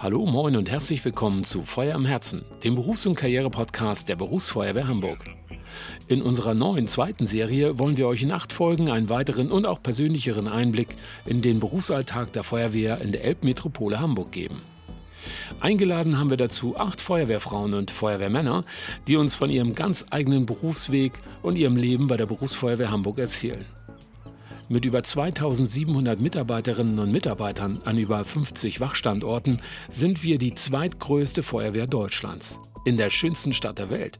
Hallo, 0.00 0.24
moin 0.26 0.54
und 0.54 0.70
herzlich 0.70 1.04
willkommen 1.04 1.42
zu 1.42 1.64
Feuer 1.64 1.96
im 1.96 2.04
Herzen, 2.04 2.44
dem 2.62 2.76
Berufs- 2.76 3.04
und 3.04 3.16
Karriere-Podcast 3.16 4.08
der 4.08 4.14
Berufsfeuerwehr 4.14 4.86
Hamburg. 4.86 5.24
In 6.06 6.22
unserer 6.22 6.54
neuen 6.54 6.86
zweiten 6.86 7.26
Serie 7.26 7.80
wollen 7.80 7.96
wir 7.96 8.06
euch 8.06 8.22
in 8.22 8.30
acht 8.30 8.52
Folgen 8.52 8.90
einen 8.90 9.08
weiteren 9.08 9.50
und 9.50 9.66
auch 9.66 9.82
persönlicheren 9.82 10.46
Einblick 10.46 10.94
in 11.26 11.42
den 11.42 11.58
Berufsalltag 11.58 12.32
der 12.32 12.44
Feuerwehr 12.44 13.00
in 13.00 13.10
der 13.10 13.24
Elbmetropole 13.24 13.98
Hamburg 13.98 14.30
geben. 14.30 14.62
Eingeladen 15.58 16.16
haben 16.16 16.30
wir 16.30 16.36
dazu 16.36 16.76
acht 16.76 17.00
Feuerwehrfrauen 17.00 17.74
und 17.74 17.90
Feuerwehrmänner, 17.90 18.64
die 19.08 19.16
uns 19.16 19.34
von 19.34 19.50
ihrem 19.50 19.74
ganz 19.74 20.06
eigenen 20.10 20.46
Berufsweg 20.46 21.14
und 21.42 21.56
ihrem 21.56 21.76
Leben 21.76 22.06
bei 22.06 22.16
der 22.16 22.26
Berufsfeuerwehr 22.26 22.92
Hamburg 22.92 23.18
erzählen. 23.18 23.64
Mit 24.70 24.84
über 24.84 25.02
2700 25.02 26.20
Mitarbeiterinnen 26.20 26.98
und 26.98 27.10
Mitarbeitern 27.10 27.80
an 27.86 27.96
über 27.96 28.22
50 28.22 28.80
Wachstandorten 28.80 29.62
sind 29.88 30.22
wir 30.22 30.36
die 30.36 30.54
zweitgrößte 30.54 31.42
Feuerwehr 31.42 31.86
Deutschlands. 31.86 32.60
In 32.84 32.98
der 32.98 33.08
schönsten 33.08 33.54
Stadt 33.54 33.78
der 33.78 33.88
Welt. 33.88 34.18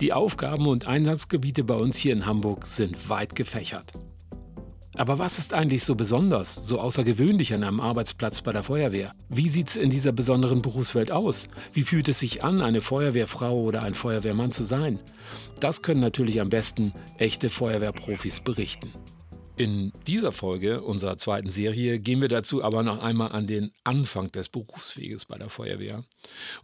Die 0.00 0.12
Aufgaben 0.12 0.68
und 0.68 0.86
Einsatzgebiete 0.86 1.64
bei 1.64 1.74
uns 1.74 1.96
hier 1.96 2.12
in 2.12 2.24
Hamburg 2.24 2.66
sind 2.66 3.08
weit 3.08 3.34
gefächert. 3.34 3.92
Aber 4.96 5.18
was 5.18 5.40
ist 5.40 5.52
eigentlich 5.52 5.82
so 5.82 5.96
besonders, 5.96 6.54
so 6.54 6.78
außergewöhnlich 6.78 7.52
an 7.52 7.64
einem 7.64 7.80
Arbeitsplatz 7.80 8.42
bei 8.42 8.52
der 8.52 8.62
Feuerwehr? 8.62 9.12
Wie 9.28 9.48
sieht 9.48 9.70
es 9.70 9.76
in 9.76 9.90
dieser 9.90 10.12
besonderen 10.12 10.62
Berufswelt 10.62 11.10
aus? 11.10 11.48
Wie 11.72 11.82
fühlt 11.82 12.08
es 12.08 12.20
sich 12.20 12.44
an, 12.44 12.62
eine 12.62 12.80
Feuerwehrfrau 12.80 13.60
oder 13.60 13.82
ein 13.82 13.94
Feuerwehrmann 13.94 14.52
zu 14.52 14.62
sein? 14.62 15.00
Das 15.58 15.82
können 15.82 16.00
natürlich 16.00 16.40
am 16.40 16.48
besten 16.48 16.92
echte 17.18 17.50
Feuerwehrprofis 17.50 18.38
berichten. 18.38 18.92
In 19.56 19.92
dieser 20.08 20.32
Folge 20.32 20.82
unserer 20.82 21.16
zweiten 21.16 21.48
Serie 21.48 22.00
gehen 22.00 22.20
wir 22.20 22.28
dazu 22.28 22.64
aber 22.64 22.82
noch 22.82 23.00
einmal 23.00 23.30
an 23.30 23.46
den 23.46 23.70
Anfang 23.84 24.32
des 24.32 24.48
Berufsweges 24.48 25.26
bei 25.26 25.36
der 25.36 25.48
Feuerwehr. 25.48 26.02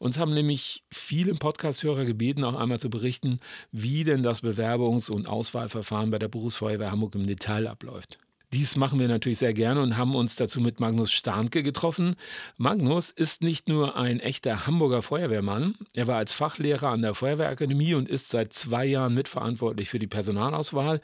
Uns 0.01 0.19
haben 0.19 0.35
nämlich 0.35 0.83
viele 0.91 1.35
Podcast-Hörer 1.35 2.05
gebeten, 2.05 2.43
auch 2.43 2.57
einmal 2.57 2.81
zu 2.81 2.91
berichten, 2.91 3.39
wie 3.71 4.03
denn 4.03 4.25
das 4.25 4.43
Bewerbungs- 4.43 5.09
und 5.09 5.29
Auswahlverfahren 5.29 6.11
bei 6.11 6.19
der 6.19 6.27
Berufsfeuerwehr 6.27 6.91
Hamburg 6.91 7.15
im 7.15 7.29
Detail 7.29 7.69
abläuft. 7.69 8.19
Dies 8.53 8.75
machen 8.75 8.99
wir 8.99 9.07
natürlich 9.07 9.39
sehr 9.39 9.55
gerne 9.55 9.81
und 9.81 9.97
haben 9.97 10.17
uns 10.17 10.35
dazu 10.35 10.61
mit 10.61 10.81
Magnus 10.81 11.13
Starnke 11.13 11.63
getroffen. 11.63 12.17
Magnus 12.57 13.11
ist 13.11 13.43
nicht 13.43 13.69
nur 13.69 13.97
ein 13.97 14.19
echter 14.19 14.67
Hamburger 14.67 15.03
Feuerwehrmann, 15.03 15.77
er 15.95 16.09
war 16.09 16.17
als 16.17 16.33
Fachlehrer 16.33 16.89
an 16.89 17.03
der 17.03 17.15
Feuerwehrakademie 17.15 17.95
und 17.95 18.09
ist 18.09 18.31
seit 18.31 18.53
zwei 18.53 18.87
Jahren 18.87 19.15
mitverantwortlich 19.15 19.89
für 19.89 20.01
die 20.01 20.09
Personalauswahl. 20.09 21.01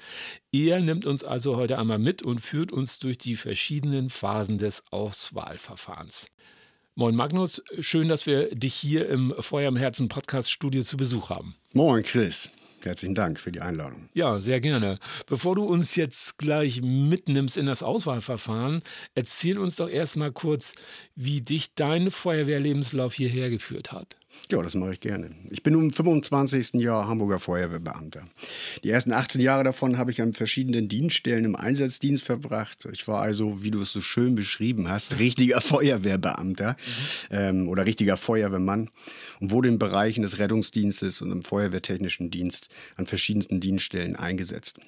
Er 0.51 0.81
nimmt 0.81 1.07
uns 1.07 1.23
also 1.23 1.57
heute 1.57 1.79
einmal 1.79 2.01
mit 2.01 2.21
und 2.21 2.41
führt 2.41 2.73
uns 2.73 2.99
durch 2.99 3.17
die 3.17 3.37
verschiedenen 3.37 4.11
Phasen 4.11 4.59
des 4.59 4.83
Auswahlverfahrens. 4.91 6.27
Moin 6.97 7.15
Magnus, 7.15 7.63
schön, 7.79 8.09
dass 8.09 8.27
wir 8.27 8.53
dich 8.57 8.75
hier 8.75 9.09
im 9.09 9.33
Feuer 9.39 9.69
im 9.69 9.77
Herzen 9.77 10.09
Podcast 10.09 10.51
Studio 10.51 10.83
zu 10.83 10.97
Besuch 10.97 11.31
haben. 11.31 11.55
Moin 11.75 12.03
Chris. 12.03 12.49
Herzlichen 12.87 13.15
Dank 13.15 13.41
für 13.41 13.53
die 13.53 13.61
Einladung. 13.61 14.09
Ja, 14.15 14.39
sehr 14.39 14.61
gerne. 14.61 14.99
Bevor 15.27 15.57
du 15.57 15.65
uns 15.65 15.97
jetzt 15.97 16.39
gleich 16.39 16.83
mitnimmst 16.83 17.57
in 17.57 17.67
das 17.67 17.83
Auswahlverfahren, 17.83 18.83
erzähl 19.15 19.59
uns 19.59 19.77
doch 19.77 19.89
erstmal 19.89 20.33
kurz, 20.33 20.75
wie 21.17 21.41
dich 21.41 21.75
dein 21.75 22.11
Feuerwehrlebenslauf 22.11 23.13
hierher 23.15 23.51
geführt 23.51 23.93
hat. 23.93 24.17
Ja, 24.51 24.63
das 24.63 24.77
mache 24.77 24.93
ich 24.93 25.01
gerne. 25.01 25.33
Ich 25.51 25.65
bin 25.65 25.75
im 25.75 25.91
25. 25.91 26.75
Jahr 26.75 27.09
Hamburger 27.09 27.41
Feuerwehrbeamter. 27.41 28.23
Die 28.85 28.91
ersten 28.91 29.13
18 29.13 29.41
Jahre 29.41 29.65
davon 29.65 29.99
habe 29.99 30.13
ich 30.13 30.23
an 30.23 30.35
verschiedenen 30.35 30.89
Dienststellen 30.89 31.45
im 31.45 31.57
Einsatzdienst 31.57 32.25
verbracht. 32.25 32.87
Ich 32.93 33.09
war 33.09 33.23
also, 33.23 33.65
wie 33.65 33.73
du 33.73 33.83
es 33.83 33.93
so 33.93 34.01
schön 34.01 34.37
beschrieben 34.37 34.89
hast, 34.89 35.19
richtiger 35.19 35.61
Feuerwehrbeamter 35.61 36.73
mhm. 36.73 37.37
ähm, 37.37 37.69
oder 37.69 37.87
richtiger 37.87 38.17
Feuerwehrmann 38.17 38.91
und 39.41 39.51
wurde 39.51 39.69
in 39.69 39.81
Bereichen 39.81 40.23
des 40.23 40.39
Rettungsdienstes 40.39 41.23
und 41.23 41.33
im 41.33 41.43
Feuerwehrtechnischen 41.43 42.31
Dienst 42.31 42.69
an 42.97 43.07
verschiedensten 43.07 43.61
Dienststellen 43.61 44.15
eingesetzt. 44.15 44.79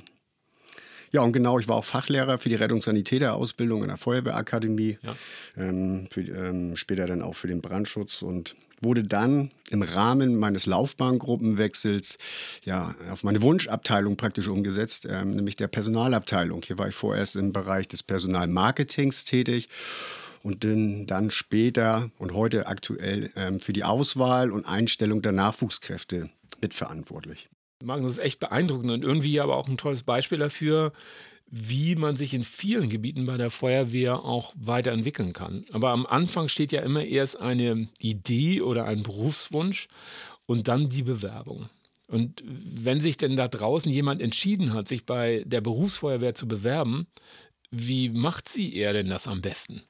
Ja, 1.11 1.23
und 1.23 1.33
genau, 1.33 1.59
ich 1.59 1.69
war 1.69 1.77
auch 1.77 1.85
Fachlehrer 1.85 2.39
für 2.39 2.49
die 2.49 2.55
Rettungssanitäterausbildung 2.55 3.83
in 3.83 3.89
der 3.89 3.97
Feuerwehrakademie, 3.97 4.99
ja. 5.03 5.17
ähm, 5.57 6.07
für, 6.11 6.21
ähm, 6.21 6.77
später 6.77 7.07
dann 7.07 7.23
auch 7.23 7.35
für 7.35 7.49
den 7.49 7.63
Brandschutz 7.63 8.23
und 8.23 8.55
wurde 8.81 9.05
dann 9.05 9.51
im 9.71 9.83
Rahmen 9.83 10.37
meines 10.39 10.67
Laufbahngruppenwechsels 10.67 12.19
ja, 12.65 12.95
auf 13.11 13.25
meine 13.25 13.43
Wunschabteilung 13.43 14.17
praktisch 14.17 14.49
umgesetzt, 14.49 15.07
ähm, 15.09 15.33
nämlich 15.33 15.57
der 15.57 15.69
Personalabteilung. 15.69 16.63
Hier 16.63 16.79
war 16.79 16.89
ich 16.89 16.95
vorerst 16.95 17.37
im 17.37 17.53
Bereich 17.53 17.89
des 17.89 18.03
Personalmarketings 18.03 19.25
tätig 19.25 19.69
und 20.43 20.65
dann, 20.65 21.07
dann 21.07 21.31
später 21.31 22.11
und 22.19 22.33
heute 22.33 22.67
aktuell 22.67 23.31
ähm, 23.37 23.61
für 23.61 23.73
die 23.73 23.85
Auswahl 23.85 24.51
und 24.51 24.67
Einstellung 24.67 25.23
der 25.23 25.33
Nachwuchskräfte 25.33 26.31
mitverantwortlich. 26.61 27.49
Magnus, 27.83 28.17
das 28.17 28.19
ist 28.19 28.25
echt 28.25 28.41
beeindruckend 28.41 28.91
und 28.91 29.05
irgendwie 29.05 29.41
aber 29.41 29.57
auch 29.57 29.69
ein 29.69 29.77
tolles 29.77 30.03
Beispiel 30.03 30.39
dafür, 30.39 30.93
wie 31.51 31.97
man 31.97 32.17
sich 32.17 32.35
in 32.35 32.43
vielen 32.43 32.89
Gebieten 32.89 33.27
bei 33.27 33.37
der 33.37 33.51
Feuerwehr 33.51 34.25
auch 34.25 34.53
weiterentwickeln 34.57 35.33
kann. 35.33 35.65
Aber 35.73 35.91
am 35.91 36.07
Anfang 36.07 36.49
steht 36.49 36.73
ja 36.73 36.83
immer 36.83 37.05
erst 37.05 37.41
eine 37.41 37.89
Idee 38.01 38.61
oder 38.61 38.85
ein 38.85 39.03
Berufswunsch 39.03 39.89
und 40.47 40.69
dann 40.69 40.89
die 40.91 41.03
Bewerbung. 41.03 41.69
Und 42.07 42.43
wenn 42.47 43.01
sich 43.01 43.17
denn 43.17 43.37
da 43.37 43.49
draußen 43.49 43.93
jemand 43.93 44.23
entschieden 44.23 44.73
hat, 44.73 44.89
sich 44.89 45.05
bei 45.05 45.43
der 45.47 45.61
Berufsfeuerwehr 45.61 46.35
zu 46.35 46.49
bewerben, 46.49 47.07
wie 47.71 48.09
macht 48.09 48.49
sie 48.49 48.75
er 48.75 48.95
denn 48.95 49.09
das 49.09 49.29
am 49.29 49.43
besten? 49.43 49.83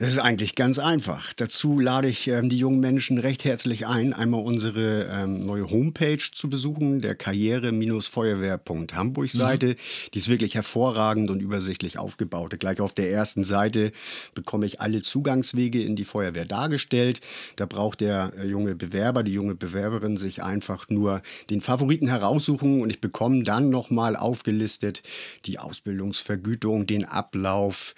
Das 0.00 0.10
ist 0.12 0.18
eigentlich 0.18 0.54
ganz 0.54 0.78
einfach. 0.78 1.34
Dazu 1.34 1.78
lade 1.78 2.08
ich 2.08 2.26
ähm, 2.26 2.48
die 2.48 2.56
jungen 2.56 2.80
Menschen 2.80 3.18
recht 3.18 3.44
herzlich 3.44 3.86
ein, 3.86 4.14
einmal 4.14 4.42
unsere 4.42 5.10
ähm, 5.12 5.44
neue 5.44 5.68
Homepage 5.68 6.22
zu 6.32 6.48
besuchen, 6.48 7.02
der 7.02 7.14
karriere-feuerwehr.hamburg-Seite. 7.14 9.66
Mhm. 9.66 9.74
Die 10.14 10.18
ist 10.18 10.30
wirklich 10.30 10.54
hervorragend 10.54 11.28
und 11.28 11.42
übersichtlich 11.42 11.98
aufgebaut. 11.98 12.58
Gleich 12.58 12.80
auf 12.80 12.94
der 12.94 13.12
ersten 13.12 13.44
Seite 13.44 13.92
bekomme 14.34 14.64
ich 14.64 14.80
alle 14.80 15.02
Zugangswege 15.02 15.82
in 15.82 15.96
die 15.96 16.06
Feuerwehr 16.06 16.46
dargestellt. 16.46 17.20
Da 17.56 17.66
braucht 17.66 18.00
der 18.00 18.32
äh, 18.38 18.46
junge 18.46 18.76
Bewerber, 18.76 19.22
die 19.22 19.34
junge 19.34 19.54
Bewerberin 19.54 20.16
sich 20.16 20.42
einfach 20.42 20.88
nur 20.88 21.20
den 21.50 21.60
Favoriten 21.60 22.08
heraussuchen 22.08 22.80
und 22.80 22.88
ich 22.88 23.02
bekomme 23.02 23.42
dann 23.42 23.68
nochmal 23.68 24.16
aufgelistet 24.16 25.02
die 25.44 25.58
Ausbildungsvergütung, 25.58 26.86
den 26.86 27.04
Ablauf, 27.04 27.94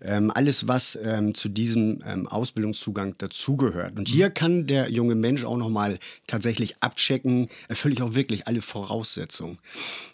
ähm, 0.00 0.30
alles 0.30 0.68
was 0.68 0.96
ähm, 1.02 1.34
zu 1.40 1.48
diesem 1.48 2.02
ähm, 2.04 2.28
Ausbildungszugang 2.28 3.16
dazugehört. 3.16 3.96
Und 3.98 4.08
hier 4.08 4.28
mhm. 4.28 4.34
kann 4.34 4.66
der 4.66 4.90
junge 4.90 5.14
Mensch 5.14 5.44
auch 5.44 5.56
nochmal 5.56 5.98
tatsächlich 6.26 6.76
abchecken, 6.80 7.48
erfülle 7.68 7.94
ich 7.94 8.02
auch 8.02 8.14
wirklich 8.14 8.46
alle 8.46 8.60
Voraussetzungen, 8.60 9.58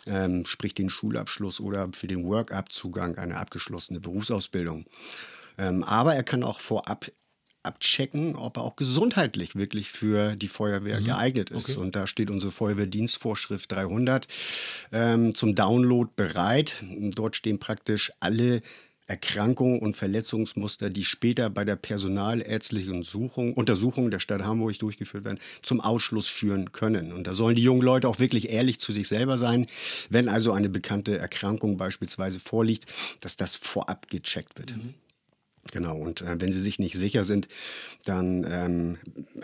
ähm, 0.07 0.47
sprich 0.47 0.75
den 0.75 0.89
Schulabschluss 0.89 1.61
oder 1.61 1.89
für 1.93 2.07
den 2.07 2.25
Work-up-Zugang 2.25 3.17
eine 3.17 3.37
abgeschlossene 3.39 3.99
Berufsausbildung. 3.99 4.87
Ähm, 5.59 5.83
aber 5.83 6.15
er 6.15 6.23
kann 6.23 6.45
auch 6.45 6.61
vorab 6.61 7.11
abchecken, 7.67 8.37
ob 8.37 8.59
er 8.59 8.63
auch 8.63 8.77
gesundheitlich 8.77 9.57
wirklich 9.57 9.91
für 9.91 10.37
die 10.37 10.47
Feuerwehr 10.47 11.01
mhm. 11.01 11.07
geeignet 11.07 11.51
ist. 11.51 11.71
Okay. 11.71 11.81
Und 11.81 11.97
da 11.97 12.07
steht 12.07 12.31
unsere 12.31 12.53
Feuerwehrdienstvorschrift 12.53 13.73
300 13.73 14.29
ähm, 14.93 15.35
zum 15.35 15.57
Download 15.57 16.09
bereit. 16.15 16.85
Dort 17.17 17.35
stehen 17.35 17.59
praktisch 17.59 18.13
alle 18.21 18.63
Erkrankungen 19.07 19.81
und 19.81 19.97
Verletzungsmuster, 19.97 20.91
die 20.91 21.05
später 21.05 21.49
bei 21.49 21.65
der 21.65 21.77
personalärztlichen 21.77 22.93
Untersuchung, 22.93 23.55
Untersuchung 23.55 24.11
der 24.11 24.19
Stadt 24.19 24.43
Hamburg 24.43 24.79
durchgeführt 24.79 25.25
werden, 25.25 25.39
zum 25.63 25.81
Ausschluss 25.81 26.27
führen 26.27 26.73
können. 26.73 27.13
Und 27.13 27.27
da 27.27 27.35
sollen 27.35 27.57
die 27.57 27.63
jungen 27.63 27.83
Leute 27.83 28.09
auch 28.09 28.19
wirklich 28.19 28.51
ehrlich 28.51 28.81
zu 28.81 28.93
sich 28.93 29.09
selber 29.09 29.39
sein, 29.39 29.67
wenn 30.11 30.29
also 30.29 30.53
eine 30.53 30.69
bekannte 30.69 31.17
Erkrankung 31.19 31.77
beispielsweise 31.77 32.41
vorliegt, 32.41 32.87
dass 33.21 33.37
das 33.37 33.55
vorab 33.55 34.09
gecheckt 34.09 34.59
wird. 34.59 34.77
Mhm. 34.77 34.95
Genau, 35.73 35.97
und 35.97 36.23
äh, 36.23 36.41
wenn 36.41 36.53
Sie 36.53 36.61
sich 36.61 36.79
nicht 36.79 36.95
sicher 36.95 37.25
sind, 37.25 37.49
dann 38.05 38.47
ähm, 38.49 38.99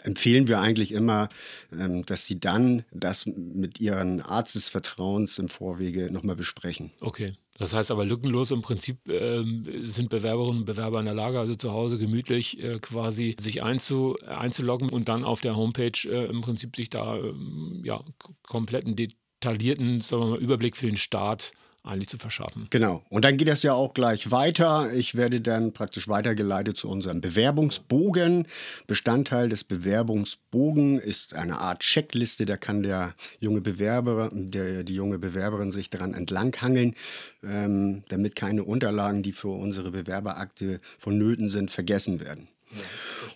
empfehlen 0.05 0.47
wir 0.47 0.61
eigentlich 0.61 0.93
immer, 0.93 1.29
ähm, 1.73 2.07
dass 2.07 2.27
Sie 2.27 2.39
dann 2.39 2.85
das 2.93 3.27
mit 3.27 3.81
Ihren 3.81 4.21
Arzt 4.21 4.55
des 4.55 4.69
Vertrauens 4.69 5.39
im 5.39 5.49
Vorwege 5.49 6.11
nochmal 6.11 6.37
besprechen. 6.37 6.93
Okay. 7.01 7.33
Das 7.59 7.75
heißt 7.75 7.91
aber 7.91 8.05
lückenlos 8.05 8.51
im 8.51 8.63
Prinzip 8.63 9.09
äh, 9.09 9.45
sind 9.83 10.09
Bewerberinnen 10.09 10.61
und 10.61 10.65
Bewerber 10.65 11.01
in 11.01 11.05
der 11.05 11.15
Lage, 11.15 11.39
also 11.39 11.55
zu 11.55 11.73
Hause 11.73 11.99
gemütlich 11.99 12.63
äh, 12.63 12.79
quasi 12.79 13.37
sich 13.39 13.63
einzu, 13.63 14.17
einzuloggen 14.27 14.89
und 14.89 15.09
dann 15.09 15.25
auf 15.25 15.41
der 15.41 15.55
Homepage 15.55 16.09
äh, 16.09 16.27
im 16.27 16.41
Prinzip 16.41 16.75
sich 16.75 16.89
da 16.89 17.17
ähm, 17.17 17.83
ja, 17.85 18.03
kompletten 18.43 18.97
detaillierten 18.97 20.01
sagen 20.01 20.23
wir 20.23 20.31
mal, 20.31 20.41
Überblick 20.41 20.77
für 20.77 20.87
den 20.87 20.97
Start 20.97 21.53
eigentlich 21.85 22.09
zu 22.09 22.19
verschaffen. 22.19 22.69
Genau. 22.71 23.03
Und 23.09 23.25
dann 23.25 23.37
geht 23.37 23.49
das 23.49 23.63
ja 23.65 23.73
auch 23.73 23.93
gleich 23.93 24.31
weiter. 24.31 24.93
Ich 24.93 25.17
werde 25.17 25.41
dann 25.41 25.73
praktisch 25.73 26.07
weitergeleitet 26.07 26.77
zu 26.77 26.89
unserem 26.89 27.21
Bewerbungsbogen. 27.21 28.47
Bestandteil 28.87 29.49
des 29.49 29.65
Bewerbungsbogen 29.65 31.01
ist 31.01 31.35
eine 31.35 31.59
Art 31.59 31.81
Checkliste. 31.81 32.47
Da 32.47 32.57
kann 32.57 32.85
der 32.85 33.15
junge 33.41 33.61
Bewerber, 33.61 34.31
der, 34.33 34.85
die 34.85 34.95
junge 34.95 35.19
Bewerberin 35.19 35.73
sich 35.73 35.91
daran 35.91 36.15
entlanghangeln, 36.15 36.95
ähm, 37.43 38.05
damit 38.09 38.37
keine 38.37 38.63
Unterlagen, 38.63 39.25
die 39.25 39.33
für 39.33 39.49
unsere 39.49 39.91
Bewerberakte 39.91 40.81
vonnöten 40.99 41.49
sind, 41.49 41.73
vergessen 41.73 42.21
werden. 42.21 42.47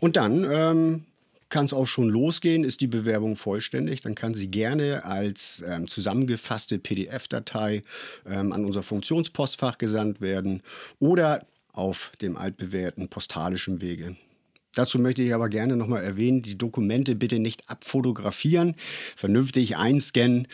Und 0.00 0.16
dann 0.16 0.46
ähm, 0.50 1.04
kann 1.48 1.66
es 1.66 1.72
auch 1.72 1.86
schon 1.86 2.08
losgehen. 2.08 2.64
Ist 2.64 2.80
die 2.80 2.86
Bewerbung 2.86 3.36
vollständig, 3.36 4.00
dann 4.00 4.14
kann 4.14 4.34
sie 4.34 4.50
gerne 4.50 5.04
als 5.04 5.62
ähm, 5.66 5.88
zusammengefasste 5.88 6.78
PDF-Datei 6.78 7.82
ähm, 8.26 8.52
an 8.52 8.64
unser 8.64 8.82
Funktionspostfach 8.82 9.78
gesandt 9.78 10.20
werden 10.20 10.62
oder 10.98 11.46
auf 11.72 12.12
dem 12.20 12.36
altbewährten 12.36 13.08
postalischen 13.08 13.80
Wege. 13.80 14.16
Dazu 14.76 14.98
möchte 14.98 15.22
ich 15.22 15.32
aber 15.32 15.48
gerne 15.48 15.74
nochmal 15.74 16.04
erwähnen, 16.04 16.42
die 16.42 16.58
Dokumente 16.58 17.14
bitte 17.14 17.38
nicht 17.38 17.68
abfotografieren, 17.70 18.74
vernünftig 19.16 19.78
einscannen 19.78 20.48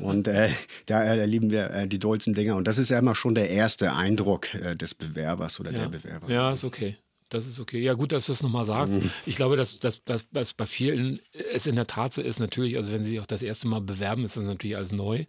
und 0.00 0.26
äh, 0.26 0.50
da 0.86 1.00
erleben 1.02 1.52
wir 1.52 1.70
äh, 1.70 1.86
die 1.86 2.00
dollsten 2.00 2.34
Dinger. 2.34 2.56
Und 2.56 2.66
das 2.66 2.78
ist 2.78 2.90
ja 2.90 2.98
immer 2.98 3.14
schon 3.14 3.36
der 3.36 3.50
erste 3.50 3.94
Eindruck 3.94 4.52
äh, 4.54 4.74
des 4.74 4.96
Bewerbers 4.96 5.60
oder 5.60 5.72
ja. 5.72 5.86
der 5.86 5.96
Bewerber. 5.96 6.28
Ja, 6.28 6.52
ist 6.52 6.64
okay. 6.64 6.96
Das 7.28 7.46
ist 7.46 7.60
okay. 7.60 7.80
Ja, 7.80 7.94
gut, 7.94 8.12
dass 8.12 8.26
du 8.26 8.32
es 8.32 8.42
nochmal 8.42 8.64
sagst. 8.64 9.00
Mhm. 9.02 9.10
Ich 9.26 9.36
glaube, 9.36 9.56
dass, 9.56 9.78
dass, 9.78 10.02
dass, 10.04 10.28
dass, 10.30 10.54
bei 10.54 10.66
vielen 10.66 11.20
es 11.52 11.66
in 11.66 11.76
der 11.76 11.86
Tat 11.86 12.12
so 12.12 12.22
ist, 12.22 12.38
natürlich, 12.38 12.76
also 12.76 12.92
wenn 12.92 13.02
sie 13.02 13.10
sich 13.10 13.20
auch 13.20 13.26
das 13.26 13.42
erste 13.42 13.68
Mal 13.68 13.80
bewerben, 13.80 14.24
ist 14.24 14.36
das 14.36 14.44
natürlich 14.44 14.76
alles 14.76 14.92
neu. 14.92 15.24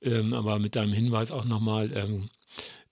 Ähm, 0.00 0.32
aber 0.32 0.58
mit 0.58 0.76
deinem 0.76 0.92
Hinweis 0.92 1.30
auch 1.30 1.44
nochmal, 1.44 1.92
ähm, 1.94 2.30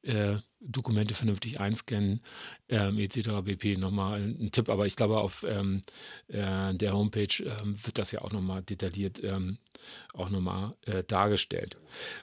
äh, 0.03 0.37
Dokumente 0.65 1.15
vernünftig 1.15 1.61
einscannen, 1.61 2.21
ähm, 2.69 2.99
etc. 2.99 3.43
BP 3.45 3.79
nochmal 3.79 4.21
ein 4.21 4.51
Tipp, 4.53 4.69
aber 4.69 4.87
ich 4.87 4.97
glaube, 4.97 5.19
auf 5.19 5.45
ähm, 5.49 5.83
äh, 6.29 6.75
der 6.75 6.93
Homepage 6.93 7.43
ähm, 7.45 7.77
wird 7.85 7.99
das 7.99 8.13
ja 8.13 8.23
auch 8.23 8.33
nochmal 8.33 8.63
detailliert 8.63 9.23
ähm, 9.25 9.59
auch 10.15 10.31
nochmal 10.31 10.75
äh, 10.87 11.03
dargestellt. 11.05 11.77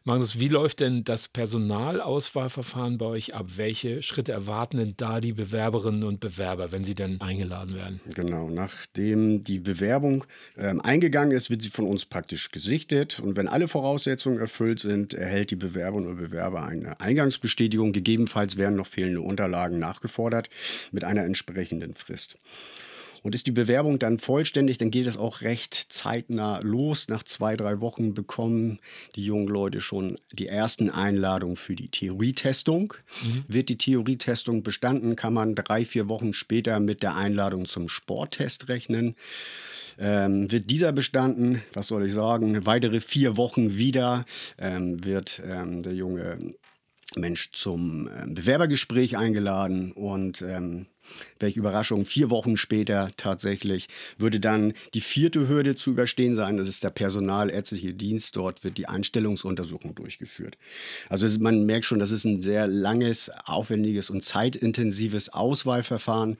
Magnus, 0.04 0.40
wie 0.40 0.48
läuft 0.48 0.80
denn 0.80 1.04
das 1.04 1.28
Personalauswahlverfahren 1.28 2.98
bei 2.98 3.06
euch 3.06 3.36
ab? 3.36 3.48
Welche 3.58 4.02
Schritte 4.02 4.32
erwarten 4.32 4.78
denn 4.78 4.94
da 4.98 5.22
die 5.22 5.34
Bewerberinnen 5.34 6.04
und 6.04 6.20
Bewerber, 6.20 6.72
wenn 6.72 6.84
sie 6.84 6.96
denn 6.96 7.22
eingeladen 7.22 7.76
werden? 7.76 8.00
Genau, 8.16 8.50
nachdem 8.50 9.44
die 9.44 9.60
Bewerbung 9.60 10.26
ähm, 10.58 10.82
eingegangen 10.82 11.36
ist, 11.36 11.50
wird 11.50 11.62
sie 11.62 11.70
von 11.70 11.86
uns 11.86 12.06
praktisch 12.06 12.52
gesichtet 12.52 13.20
und 13.20 13.36
wenn 13.36 13.48
alle 13.48 13.68
Voraussetzungen 13.68 14.40
erfüllt 14.40 14.80
sind, 14.80 15.14
erhält 15.14 15.52
die 15.52 15.56
Bewerberin 15.56 16.08
oder 16.08 16.16
Bewerber 16.16 16.64
eine 16.64 17.00
Eingangsbestätigung. 17.00 17.94
Gegebenenfalls 18.30 18.58
werden 18.58 18.76
noch 18.76 18.88
fehlende 18.88 19.22
Unterlagen 19.22 19.80
nachgefordert 19.80 20.50
mit 20.92 21.04
einer 21.04 21.24
entsprechenden 21.24 21.96
Frist. 21.96 22.38
Und 23.22 23.36
ist 23.36 23.48
die 23.48 23.52
Bewerbung 23.52 24.00
dann 24.00 24.18
vollständig, 24.18 24.78
dann 24.78 24.92
geht 24.92 25.06
es 25.06 25.18
auch 25.18 25.42
recht 25.42 25.74
zeitnah 25.90 26.60
los. 26.60 27.10
Nach 27.10 27.24
zwei, 27.24 27.58
drei 27.58 27.82
Wochen 27.82 28.14
bekommen 28.14 28.80
die 29.16 29.26
jungen 29.26 29.48
Leute 29.48 29.82
schon 29.82 30.20
die 30.32 30.48
ersten 30.48 30.90
Einladungen 30.90 31.58
für 31.58 31.76
die 31.76 31.90
Theorietestung. 31.90 32.94
Mhm. 33.24 33.44
Wird 33.48 33.68
die 33.68 33.78
Theorietestung 33.78 34.64
bestanden, 34.64 35.18
kann 35.18 35.34
man 35.34 35.56
drei, 35.56 35.84
vier 35.84 36.08
Wochen 36.08 36.34
später 36.34 36.80
mit 36.80 37.04
der 37.04 37.16
Einladung 37.16 37.66
zum 37.66 37.90
Sporttest 37.90 38.70
rechnen. 38.70 39.16
Ähm, 39.98 40.50
wird 40.50 40.70
dieser 40.70 40.94
bestanden, 40.94 41.62
was 41.74 41.88
soll 41.88 42.06
ich 42.06 42.14
sagen, 42.14 42.66
weitere 42.66 43.02
vier 43.02 43.36
Wochen 43.36 43.76
wieder 43.76 44.26
ähm, 44.58 45.04
wird 45.04 45.42
ähm, 45.46 45.84
der 45.84 45.94
junge 45.94 46.56
Mensch 47.16 47.52
zum 47.52 48.08
äh, 48.08 48.26
Bewerbergespräch 48.28 49.18
eingeladen 49.18 49.92
und 49.92 50.42
ähm, 50.42 50.88
welche 51.40 51.60
Überraschung, 51.60 52.06
vier 52.06 52.30
Wochen 52.30 52.58
später 52.58 53.12
tatsächlich 53.18 53.88
würde 54.18 54.40
dann 54.40 54.74
die 54.94 55.02
vierte 55.02 55.48
Hürde 55.48 55.76
zu 55.76 55.92
überstehen 55.92 56.36
sein. 56.36 56.58
Das 56.58 56.70
ist 56.70 56.84
der 56.84 56.90
personalärztliche 56.90 57.94
Dienst. 57.94 58.36
Dort 58.36 58.64
wird 58.64 58.78
die 58.78 58.88
Einstellungsuntersuchung 58.88 59.96
durchgeführt. 59.96 60.58
Also 61.10 61.28
man 61.40 61.66
merkt 61.66 61.86
schon, 61.86 62.00
das 62.00 62.12
ist 62.12 62.26
ein 62.26 62.42
sehr 62.42 62.68
langes, 62.68 63.32
aufwendiges 63.46 64.10
und 64.10 64.24
zeitintensives 64.24 65.30
Auswahlverfahren. 65.30 66.38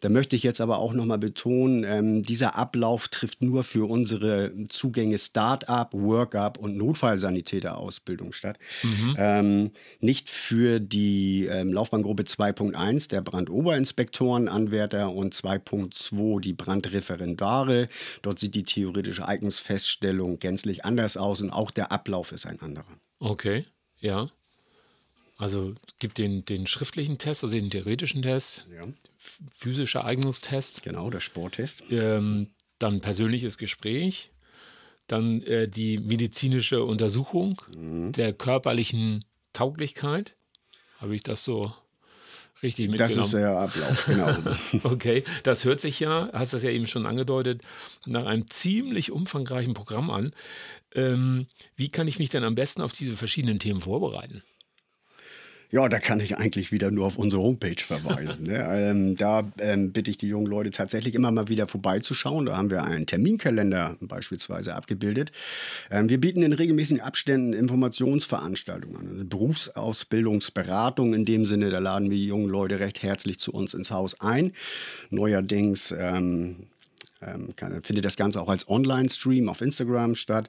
Da 0.00 0.08
möchte 0.08 0.36
ich 0.36 0.42
jetzt 0.42 0.60
aber 0.60 0.78
auch 0.78 0.92
nochmal 0.92 1.18
betonen, 1.18 1.84
ähm, 1.84 2.22
dieser 2.22 2.56
Ablauf 2.56 3.08
trifft 3.08 3.42
nur 3.42 3.64
für 3.64 3.88
unsere 3.88 4.52
Zugänge 4.68 5.18
Start-up, 5.18 5.92
Work-up 5.94 6.58
und 6.58 6.76
Notfallsanitäterausbildung 6.76 8.32
statt. 8.32 8.58
Mhm. 8.82 9.16
Ähm, 9.18 9.70
nicht 10.00 10.28
für 10.30 10.80
die 10.80 11.46
ähm, 11.50 11.72
Laufbahngruppe 11.72 12.24
2.1 12.24 13.08
der 13.08 13.22
Brandoberinspektion 13.22 14.11
Inspektorenanwärter 14.12 15.10
und 15.10 15.34
2.2 15.34 16.40
die 16.40 16.52
Brandreferendare. 16.52 17.88
Dort 18.20 18.38
sieht 18.38 18.54
die 18.54 18.64
theoretische 18.64 19.26
Eignungsfeststellung 19.26 20.38
gänzlich 20.38 20.84
anders 20.84 21.16
aus 21.16 21.40
und 21.40 21.50
auch 21.50 21.70
der 21.70 21.92
Ablauf 21.92 22.32
ist 22.32 22.46
ein 22.46 22.60
anderer. 22.60 22.84
Okay, 23.18 23.64
ja. 24.00 24.28
Also 25.38 25.70
es 25.86 25.98
gibt 25.98 26.18
den, 26.18 26.44
den 26.44 26.66
schriftlichen 26.66 27.18
Test, 27.18 27.42
also 27.42 27.54
den 27.54 27.70
theoretischen 27.70 28.22
Test, 28.22 28.68
ja. 28.74 28.86
physischer 29.56 30.04
Eignungstest. 30.04 30.82
Genau, 30.82 31.08
der 31.08 31.20
Sporttest. 31.20 31.82
Ähm, 31.90 32.48
dann 32.78 33.00
persönliches 33.00 33.56
Gespräch, 33.58 34.30
dann 35.06 35.42
äh, 35.42 35.68
die 35.68 35.98
medizinische 35.98 36.84
Untersuchung 36.84 37.60
mhm. 37.76 38.12
der 38.12 38.34
körperlichen 38.34 39.24
Tauglichkeit. 39.52 40.34
Habe 41.00 41.16
ich 41.16 41.22
das 41.22 41.44
so 41.44 41.72
richtig 42.62 42.88
mitgenommen. 42.88 43.16
Das 43.16 43.26
ist 43.26 43.34
der 43.34 43.50
Ablauf, 43.50 44.06
genau. 44.06 44.36
okay, 44.84 45.24
das 45.42 45.64
hört 45.64 45.80
sich 45.80 46.00
ja, 46.00 46.30
hast 46.32 46.52
das 46.54 46.62
ja 46.62 46.70
eben 46.70 46.86
schon 46.86 47.06
angedeutet, 47.06 47.62
nach 48.06 48.24
einem 48.24 48.48
ziemlich 48.50 49.10
umfangreichen 49.10 49.74
Programm 49.74 50.10
an. 50.10 50.32
Ähm, 50.94 51.46
wie 51.76 51.88
kann 51.88 52.08
ich 52.08 52.18
mich 52.18 52.30
denn 52.30 52.44
am 52.44 52.54
besten 52.54 52.82
auf 52.82 52.92
diese 52.92 53.16
verschiedenen 53.16 53.58
Themen 53.58 53.80
vorbereiten? 53.80 54.42
Ja, 55.74 55.88
da 55.88 55.98
kann 55.98 56.20
ich 56.20 56.36
eigentlich 56.36 56.70
wieder 56.70 56.90
nur 56.90 57.06
auf 57.06 57.16
unsere 57.16 57.42
Homepage 57.42 57.82
verweisen. 57.82 58.44
ne? 58.44 58.58
ähm, 58.78 59.16
da 59.16 59.50
ähm, 59.58 59.90
bitte 59.92 60.10
ich 60.10 60.18
die 60.18 60.28
jungen 60.28 60.46
Leute 60.46 60.70
tatsächlich 60.70 61.14
immer 61.14 61.30
mal 61.30 61.48
wieder 61.48 61.66
vorbeizuschauen. 61.66 62.44
Da 62.44 62.58
haben 62.58 62.70
wir 62.70 62.84
einen 62.84 63.06
Terminkalender 63.06 63.96
beispielsweise 64.02 64.74
abgebildet. 64.74 65.32
Ähm, 65.90 66.10
wir 66.10 66.20
bieten 66.20 66.42
in 66.42 66.52
regelmäßigen 66.52 67.00
Abständen 67.00 67.54
Informationsveranstaltungen 67.54 68.96
an, 68.98 69.08
also 69.08 69.24
Berufsausbildungsberatung 69.24 71.14
in 71.14 71.24
dem 71.24 71.46
Sinne. 71.46 71.70
Da 71.70 71.78
laden 71.78 72.10
wir 72.10 72.18
die 72.18 72.26
jungen 72.26 72.50
Leute 72.50 72.78
recht 72.78 73.02
herzlich 73.02 73.38
zu 73.38 73.50
uns 73.52 73.72
ins 73.72 73.90
Haus 73.90 74.20
ein. 74.20 74.52
Neuerdings 75.08 75.94
ähm, 77.26 77.42
ähm, 77.42 77.56
kann, 77.56 77.82
findet 77.82 78.04
das 78.04 78.16
Ganze 78.16 78.40
auch 78.40 78.48
als 78.48 78.68
Online-Stream 78.68 79.48
auf 79.48 79.60
Instagram 79.60 80.14
statt. 80.14 80.48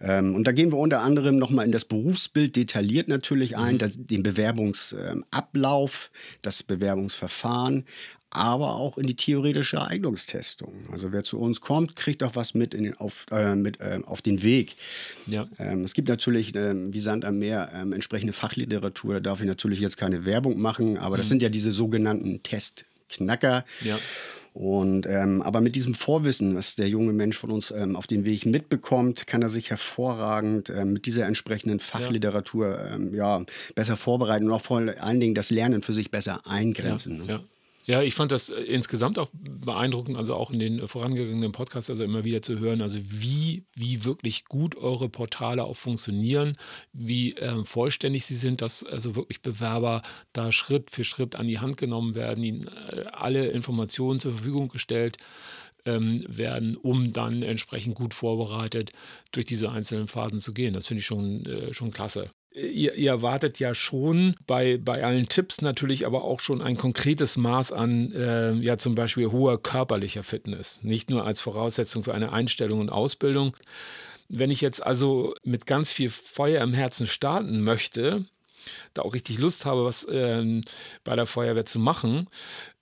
Ähm, 0.00 0.34
und 0.34 0.44
da 0.44 0.52
gehen 0.52 0.72
wir 0.72 0.78
unter 0.78 1.00
anderem 1.00 1.38
nochmal 1.38 1.66
in 1.66 1.72
das 1.72 1.84
Berufsbild 1.84 2.56
detailliert 2.56 3.08
natürlich 3.08 3.56
ein, 3.56 3.74
mhm. 3.74 3.78
das, 3.78 3.94
den 3.96 4.22
Bewerbungsablauf, 4.22 6.10
das 6.42 6.62
Bewerbungsverfahren, 6.62 7.84
aber 8.30 8.74
auch 8.74 8.98
in 8.98 9.06
die 9.06 9.16
theoretische 9.16 9.80
Eignungstestung. 9.80 10.72
Also 10.92 11.12
wer 11.12 11.24
zu 11.24 11.38
uns 11.38 11.62
kommt, 11.62 11.96
kriegt 11.96 12.22
auch 12.22 12.36
was 12.36 12.52
mit, 12.52 12.74
den, 12.74 12.94
auf, 12.94 13.24
äh, 13.30 13.54
mit 13.54 13.80
äh, 13.80 14.00
auf 14.04 14.20
den 14.20 14.42
Weg. 14.42 14.76
Ja. 15.26 15.46
Ähm, 15.58 15.84
es 15.84 15.94
gibt 15.94 16.08
natürlich, 16.08 16.54
äh, 16.54 16.74
wie 16.92 17.00
Sand 17.00 17.24
am 17.24 17.38
Meer, 17.38 17.70
ähm, 17.74 17.94
entsprechende 17.94 18.34
Fachliteratur. 18.34 19.14
Da 19.14 19.20
darf 19.20 19.40
ich 19.40 19.46
natürlich 19.46 19.80
jetzt 19.80 19.96
keine 19.96 20.26
Werbung 20.26 20.60
machen, 20.60 20.98
aber 20.98 21.16
mhm. 21.16 21.20
das 21.20 21.28
sind 21.28 21.42
ja 21.42 21.48
diese 21.48 21.72
sogenannten 21.72 22.42
Testknacker. 23.08 23.64
Ja. 23.82 23.98
Und 24.54 25.06
ähm, 25.06 25.40
aber 25.42 25.60
mit 25.60 25.76
diesem 25.76 25.94
Vorwissen, 25.94 26.56
was 26.56 26.74
der 26.74 26.88
junge 26.88 27.12
Mensch 27.12 27.38
von 27.38 27.50
uns 27.50 27.70
ähm, 27.70 27.94
auf 27.94 28.08
den 28.08 28.24
Weg 28.24 28.44
mitbekommt, 28.44 29.26
kann 29.26 29.42
er 29.42 29.50
sich 29.50 29.70
hervorragend 29.70 30.70
ähm, 30.70 30.92
mit 30.94 31.06
dieser 31.06 31.26
entsprechenden 31.26 31.78
Fachliteratur 31.78 32.70
ja. 32.70 32.94
Ähm, 32.94 33.14
ja. 33.14 33.44
besser 33.76 33.96
vorbereiten 33.96 34.46
und 34.46 34.52
auch 34.52 34.62
vor 34.62 34.78
allen 34.78 35.20
Dingen 35.20 35.34
das 35.34 35.50
Lernen 35.50 35.82
für 35.82 35.94
sich 35.94 36.10
besser 36.10 36.44
eingrenzen. 36.44 37.18
Ja, 37.18 37.24
ne? 37.24 37.32
ja. 37.32 37.40
Ja, 37.88 38.02
ich 38.02 38.14
fand 38.14 38.32
das 38.32 38.50
äh, 38.50 38.60
insgesamt 38.60 39.18
auch 39.18 39.30
beeindruckend, 39.32 40.18
also 40.18 40.34
auch 40.34 40.50
in 40.50 40.58
den 40.58 40.86
vorangegangenen 40.86 41.52
Podcasts, 41.52 41.88
also 41.88 42.04
immer 42.04 42.22
wieder 42.22 42.42
zu 42.42 42.58
hören, 42.58 42.82
also 42.82 42.98
wie, 43.02 43.64
wie 43.74 44.04
wirklich 44.04 44.44
gut 44.44 44.76
eure 44.76 45.08
Portale 45.08 45.64
auch 45.64 45.76
funktionieren, 45.76 46.58
wie 46.92 47.32
äh, 47.36 47.64
vollständig 47.64 48.26
sie 48.26 48.34
sind, 48.34 48.60
dass 48.60 48.84
also 48.84 49.16
wirklich 49.16 49.40
Bewerber 49.40 50.02
da 50.34 50.52
Schritt 50.52 50.90
für 50.90 51.02
Schritt 51.02 51.36
an 51.36 51.46
die 51.46 51.60
Hand 51.60 51.78
genommen 51.78 52.14
werden, 52.14 52.44
ihnen 52.44 52.68
äh, 52.68 53.04
alle 53.10 53.48
Informationen 53.48 54.20
zur 54.20 54.32
Verfügung 54.32 54.68
gestellt 54.68 55.16
ähm, 55.86 56.26
werden, 56.28 56.76
um 56.76 57.14
dann 57.14 57.42
entsprechend 57.42 57.94
gut 57.94 58.12
vorbereitet 58.12 58.92
durch 59.32 59.46
diese 59.46 59.70
einzelnen 59.70 60.08
Phasen 60.08 60.40
zu 60.40 60.52
gehen. 60.52 60.74
Das 60.74 60.86
finde 60.86 61.00
ich 61.00 61.06
schon, 61.06 61.46
äh, 61.46 61.72
schon 61.72 61.90
klasse. 61.90 62.30
Ihr, 62.50 62.94
ihr, 62.94 63.10
erwartet 63.10 63.58
ja 63.58 63.74
schon 63.74 64.34
bei, 64.46 64.78
bei 64.78 65.04
allen 65.04 65.28
Tipps 65.28 65.60
natürlich 65.60 66.06
aber 66.06 66.24
auch 66.24 66.40
schon 66.40 66.62
ein 66.62 66.78
konkretes 66.78 67.36
Maß 67.36 67.72
an, 67.72 68.10
äh, 68.12 68.52
ja 68.54 68.78
zum 68.78 68.94
Beispiel 68.94 69.30
hoher 69.30 69.62
körperlicher 69.62 70.24
Fitness, 70.24 70.80
nicht 70.82 71.10
nur 71.10 71.26
als 71.26 71.40
Voraussetzung 71.40 72.04
für 72.04 72.14
eine 72.14 72.32
Einstellung 72.32 72.80
und 72.80 72.90
Ausbildung. 72.90 73.54
Wenn 74.28 74.50
ich 74.50 74.60
jetzt 74.60 74.82
also 74.82 75.34
mit 75.44 75.66
ganz 75.66 75.92
viel 75.92 76.08
Feuer 76.08 76.62
im 76.62 76.72
Herzen 76.72 77.06
starten 77.06 77.62
möchte, 77.62 78.24
da 78.94 79.02
auch 79.02 79.14
richtig 79.14 79.38
Lust 79.38 79.66
habe, 79.66 79.84
was 79.84 80.06
ähm, 80.10 80.62
bei 81.04 81.14
der 81.14 81.26
Feuerwehr 81.26 81.66
zu 81.66 81.78
machen, 81.78 82.28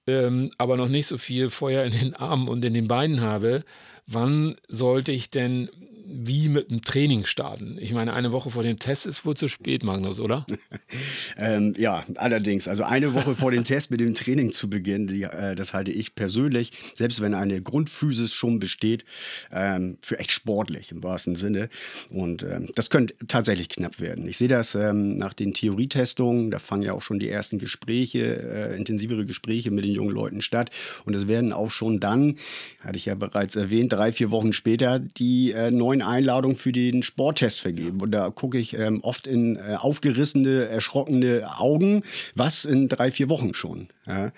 ähm, 0.07 0.51
aber 0.59 0.77
noch 0.77 0.89
nicht 0.89 1.07
so 1.07 1.19
viel 1.19 1.51
Feuer 1.51 1.85
in 1.85 1.93
den 1.93 2.15
Armen 2.15 2.49
und 2.49 2.65
in 2.65 2.75
den 2.75 2.89
Beinen 2.89 3.21
habe, 3.21 3.65
wann 4.07 4.57
sollte 4.69 5.13
ich 5.13 5.31
denn 5.31 5.69
wie 6.09 6.49
mit 6.49 6.71
dem 6.71 6.83
Training 6.83 7.27
starten? 7.27 7.77
Ich 7.81 7.93
meine, 7.93 8.13
eine 8.13 8.33
Woche 8.33 8.51
vor 8.51 8.63
dem 8.63 8.79
Test 8.79 9.07
ist 9.07 9.25
wohl 9.25 9.37
zu 9.37 9.49
spät, 9.49 9.83
Magnus, 9.83 10.21
oder? 10.21 10.47
ähm, 11.37 11.75
ja, 11.77 12.05
allerdings. 12.17 12.69
Also 12.69 12.85
eine 12.85 13.13
Woche 13.15 13.35
vor 13.35 13.51
dem 13.51 13.65
Test 13.65 13.91
mit 13.91 14.01
dem 14.01 14.15
Training 14.15 14.53
zu 14.53 14.71
beginnen, 14.71 15.09
die, 15.09 15.23
äh, 15.23 15.55
das 15.55 15.75
halte 15.75 15.91
ich 15.91 16.15
persönlich, 16.15 16.73
selbst 16.95 17.21
wenn 17.21 17.35
eine 17.35 17.61
Grundphysis 17.61 18.33
schon 18.33 18.59
besteht, 18.59 19.05
ähm, 19.53 19.99
für 20.01 20.19
echt 20.19 20.31
sportlich 20.31 20.93
im 20.93 21.03
wahrsten 21.03 21.37
Sinne. 21.37 21.69
Und 22.09 22.43
ähm, 22.43 22.69
das 22.75 22.91
könnte 22.91 23.15
tatsächlich 23.29 23.69
knapp 23.69 24.01
werden. 24.01 24.27
Ich 24.29 24.39
sehe 24.39 24.49
das 24.49 24.75
ähm, 24.75 25.17
nach 25.17 25.35
den 25.35 25.55
Theorietestungen, 25.55 26.51
da 26.51 26.59
fangen 26.59 26.83
ja 26.83 26.93
auch 26.93 27.03
schon 27.03 27.19
die 27.19 27.29
ersten 27.29 27.59
Gespräche, 27.59 28.21
äh, 28.21 28.77
intensivere 28.77 29.27
Gespräche 29.27 29.71
mit 29.71 29.85
den 29.85 29.93
jungen 29.93 30.15
Leuten 30.15 30.41
statt. 30.41 30.71
Und 31.05 31.15
es 31.15 31.29
werden 31.29 31.53
auch 31.53 31.71
schon 31.71 32.01
dann, 32.01 32.37
hatte 32.81 32.97
ich 32.97 33.07
ja 33.07 33.15
bereits 33.15 33.57
erwähnt, 33.57 33.93
drei, 33.93 34.13
vier 34.13 34.31
Wochen 34.31 34.53
später 34.53 34.99
die 34.99 35.53
äh, 35.53 35.71
neuen 35.71 35.96
neuen 35.97 36.03
Einladung 36.03 36.57
für 36.57 36.73
den 36.73 37.03
Sporttest 37.03 37.61
vergeben. 37.61 38.01
Und 38.01 38.11
da 38.13 38.31
gucke 38.31 38.59
ich 38.59 38.75
ähm, 38.75 39.01
oft 39.03 39.27
in 39.27 39.57
äh, 39.57 39.77
aufgerissene, 39.79 40.67
erschrockene 40.69 41.59
Augen, 41.59 42.03
was 42.35 42.65
in 42.65 42.89
drei, 42.89 43.11
vier 43.11 43.29
Wochen 43.29 43.55
schon. 43.55 43.89
Ja. 44.07 44.33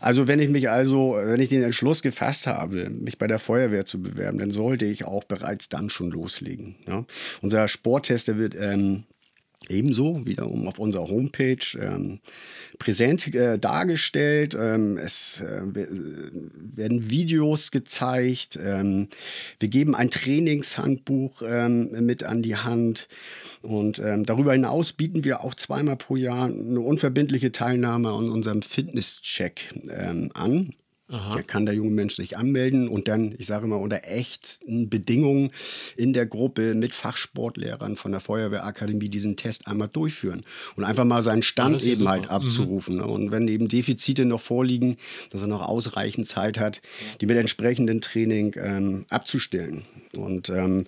Also 0.00 0.26
wenn 0.26 0.40
ich 0.40 0.48
mich 0.48 0.68
also, 0.70 1.16
wenn 1.18 1.40
ich 1.40 1.48
den 1.48 1.62
Entschluss 1.62 2.02
gefasst 2.02 2.46
habe, 2.46 2.90
mich 2.90 3.18
bei 3.18 3.26
der 3.26 3.38
Feuerwehr 3.38 3.86
zu 3.86 4.00
bewerben, 4.02 4.38
dann 4.38 4.50
sollte 4.50 4.84
ich 4.84 5.04
auch 5.04 5.24
bereits 5.24 5.68
dann 5.68 5.90
schon 5.90 6.10
loslegen. 6.10 6.76
Ja. 6.86 7.04
Unser 7.42 7.68
Sporttest, 7.68 8.28
der 8.28 8.38
wird 8.38 8.54
ähm, 8.58 9.04
ebenso 9.68 10.24
wiederum 10.26 10.68
auf 10.68 10.78
unserer 10.78 11.08
Homepage 11.08 11.58
ähm, 11.80 12.20
präsent 12.78 13.34
äh, 13.34 13.58
dargestellt. 13.58 14.56
Ähm, 14.58 14.98
es 14.98 15.40
äh, 15.40 15.62
werden 15.74 17.10
Videos 17.10 17.70
gezeigt. 17.70 18.58
Ähm, 18.62 19.08
wir 19.58 19.68
geben 19.68 19.94
ein 19.94 20.10
Trainingshandbuch 20.10 21.42
ähm, 21.46 21.90
mit 22.04 22.22
an 22.24 22.42
die 22.42 22.56
Hand. 22.56 23.08
Und 23.62 23.98
ähm, 23.98 24.24
darüber 24.24 24.52
hinaus 24.52 24.92
bieten 24.92 25.24
wir 25.24 25.42
auch 25.42 25.54
zweimal 25.54 25.96
pro 25.96 26.16
Jahr 26.16 26.46
eine 26.46 26.80
unverbindliche 26.80 27.52
Teilnahme 27.52 28.10
an 28.10 28.28
unserem 28.30 28.62
Fitnesscheck 28.62 29.74
ähm, 29.90 30.30
an. 30.34 30.72
Aha. 31.08 31.40
kann 31.42 31.66
der 31.66 31.74
junge 31.74 31.90
Mensch 31.90 32.16
sich 32.16 32.36
anmelden 32.36 32.88
und 32.88 33.06
dann, 33.06 33.34
ich 33.38 33.46
sage 33.46 33.68
mal, 33.68 33.76
unter 33.76 34.00
echten 34.04 34.90
Bedingungen 34.90 35.50
in 35.96 36.12
der 36.12 36.26
Gruppe 36.26 36.74
mit 36.74 36.94
Fachsportlehrern 36.94 37.96
von 37.96 38.10
der 38.10 38.20
Feuerwehrakademie 38.20 39.08
diesen 39.08 39.36
Test 39.36 39.68
einmal 39.68 39.88
durchführen 39.88 40.44
und 40.74 40.82
einfach 40.82 41.04
mal 41.04 41.22
seinen 41.22 41.42
Stand 41.42 41.82
ja, 41.82 41.92
eben 41.92 42.08
halt 42.08 42.28
abzurufen. 42.28 42.96
Mhm. 42.96 43.02
Und 43.04 43.30
wenn 43.30 43.46
eben 43.46 43.68
Defizite 43.68 44.24
noch 44.24 44.40
vorliegen, 44.40 44.96
dass 45.30 45.42
er 45.42 45.46
noch 45.46 45.66
ausreichend 45.66 46.26
Zeit 46.26 46.58
hat, 46.58 46.80
die 47.20 47.26
mit 47.26 47.36
entsprechendem 47.36 48.00
Training 48.00 48.56
ähm, 48.56 49.06
abzustellen. 49.08 49.84
Und 50.16 50.48
ähm, 50.48 50.86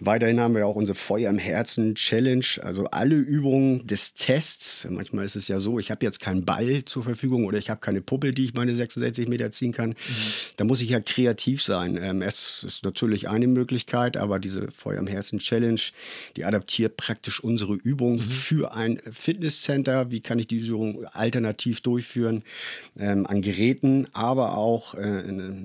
weiterhin 0.00 0.40
haben 0.40 0.54
wir 0.54 0.66
auch 0.66 0.76
unsere 0.76 0.96
Feuer 0.96 1.28
im 1.28 1.38
Herzen 1.38 1.94
Challenge, 1.94 2.44
also 2.62 2.86
alle 2.86 3.16
Übungen 3.16 3.86
des 3.86 4.14
Tests. 4.14 4.88
Manchmal 4.90 5.24
ist 5.24 5.36
es 5.36 5.48
ja 5.48 5.60
so, 5.60 5.78
ich 5.78 5.90
habe 5.90 6.06
jetzt 6.06 6.20
keinen 6.20 6.44
Ball 6.44 6.84
zur 6.84 7.02
Verfügung 7.02 7.44
oder 7.44 7.58
ich 7.58 7.68
habe 7.68 7.80
keine 7.80 8.00
Puppe, 8.00 8.30
die 8.30 8.46
ich 8.46 8.54
meine 8.54 8.74
66 8.74 9.28
Meter 9.28 9.50
ziehen 9.58 9.72
kann. 9.72 9.90
Mhm. 9.90 9.94
Da 10.56 10.64
muss 10.64 10.80
ich 10.80 10.90
ja 10.90 11.00
kreativ 11.00 11.62
sein. 11.62 11.98
Ähm, 12.00 12.22
es 12.22 12.64
ist 12.64 12.84
natürlich 12.84 13.28
eine 13.28 13.46
Möglichkeit, 13.46 14.16
aber 14.16 14.38
diese 14.38 14.70
Feuer 14.70 14.98
im 14.98 15.06
Herzen 15.06 15.38
Challenge, 15.38 15.80
die 16.36 16.44
adaptiert 16.44 16.96
praktisch 16.96 17.42
unsere 17.42 17.74
Übung 17.74 18.16
mhm. 18.16 18.22
für 18.22 18.72
ein 18.74 19.00
Fitnesscenter. 19.12 20.10
Wie 20.10 20.20
kann 20.20 20.38
ich 20.38 20.46
diese 20.46 20.72
Übung 20.72 21.04
alternativ 21.06 21.80
durchführen 21.80 22.42
ähm, 22.98 23.26
an 23.26 23.42
Geräten, 23.42 24.06
aber 24.12 24.56
auch, 24.56 24.94
äh, 24.94 25.22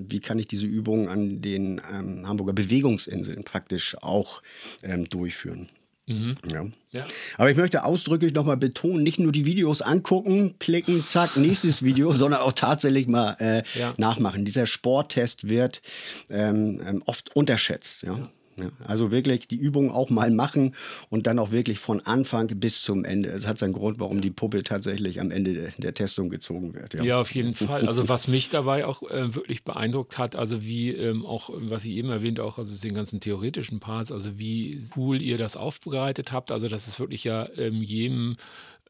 wie 0.08 0.20
kann 0.20 0.38
ich 0.38 0.48
diese 0.48 0.66
Übung 0.66 1.08
an 1.08 1.40
den 1.40 1.80
ähm, 1.92 2.26
Hamburger 2.26 2.52
Bewegungsinseln 2.52 3.44
praktisch 3.44 3.96
auch 4.00 4.42
ähm, 4.82 5.08
durchführen. 5.08 5.68
Mhm. 6.06 6.36
Ja. 6.46 6.66
ja. 6.90 7.06
Aber 7.38 7.50
ich 7.50 7.56
möchte 7.56 7.84
ausdrücklich 7.84 8.34
nochmal 8.34 8.56
betonen, 8.56 9.02
nicht 9.02 9.18
nur 9.18 9.32
die 9.32 9.46
Videos 9.46 9.80
angucken, 9.80 10.56
klicken, 10.58 11.04
zack, 11.04 11.36
nächstes 11.36 11.82
Video, 11.84 12.12
sondern 12.12 12.40
auch 12.40 12.52
tatsächlich 12.52 13.06
mal 13.06 13.36
äh, 13.40 13.62
ja. 13.78 13.94
nachmachen. 13.96 14.44
Dieser 14.44 14.66
Sporttest 14.66 15.48
wird 15.48 15.80
ähm, 16.28 16.80
ähm 16.86 17.02
oft 17.06 17.34
unterschätzt. 17.34 18.02
Ja. 18.02 18.18
ja. 18.18 18.30
Ja, 18.56 18.70
also 18.86 19.10
wirklich 19.10 19.48
die 19.48 19.56
Übung 19.56 19.90
auch 19.90 20.10
mal 20.10 20.30
machen 20.30 20.74
und 21.10 21.26
dann 21.26 21.38
auch 21.38 21.50
wirklich 21.50 21.78
von 21.78 22.00
Anfang 22.00 22.46
bis 22.46 22.82
zum 22.82 23.04
Ende. 23.04 23.30
Es 23.30 23.46
hat 23.46 23.58
seinen 23.58 23.72
Grund, 23.72 23.98
warum 23.98 24.20
die 24.20 24.30
Puppe 24.30 24.62
tatsächlich 24.62 25.20
am 25.20 25.30
Ende 25.30 25.72
der, 25.78 25.94
Testung 25.94 26.28
gezogen 26.28 26.74
wird. 26.74 26.94
Ja. 26.94 27.04
ja. 27.04 27.20
auf 27.20 27.34
jeden 27.34 27.54
Fall. 27.54 27.86
Also 27.86 28.08
was 28.08 28.28
mich 28.28 28.48
dabei 28.48 28.86
auch 28.86 29.02
äh, 29.02 29.34
wirklich 29.34 29.64
beeindruckt 29.64 30.18
hat, 30.18 30.36
also 30.36 30.64
wie 30.64 30.90
ähm, 30.90 31.24
auch, 31.26 31.50
was 31.52 31.84
ich 31.84 31.92
eben 31.92 32.10
erwähnt, 32.10 32.40
auch 32.40 32.58
also 32.58 32.80
den 32.80 32.94
ganzen 32.94 33.20
theoretischen 33.20 33.80
Parts, 33.80 34.12
also 34.12 34.38
wie 34.38 34.80
cool 34.96 35.20
ihr 35.20 35.38
das 35.38 35.56
aufbereitet 35.56 36.32
habt. 36.32 36.52
Also 36.52 36.68
dass 36.68 36.86
es 36.86 37.00
wirklich 37.00 37.24
ja 37.24 37.48
ähm, 37.56 37.82
jedem 37.82 38.36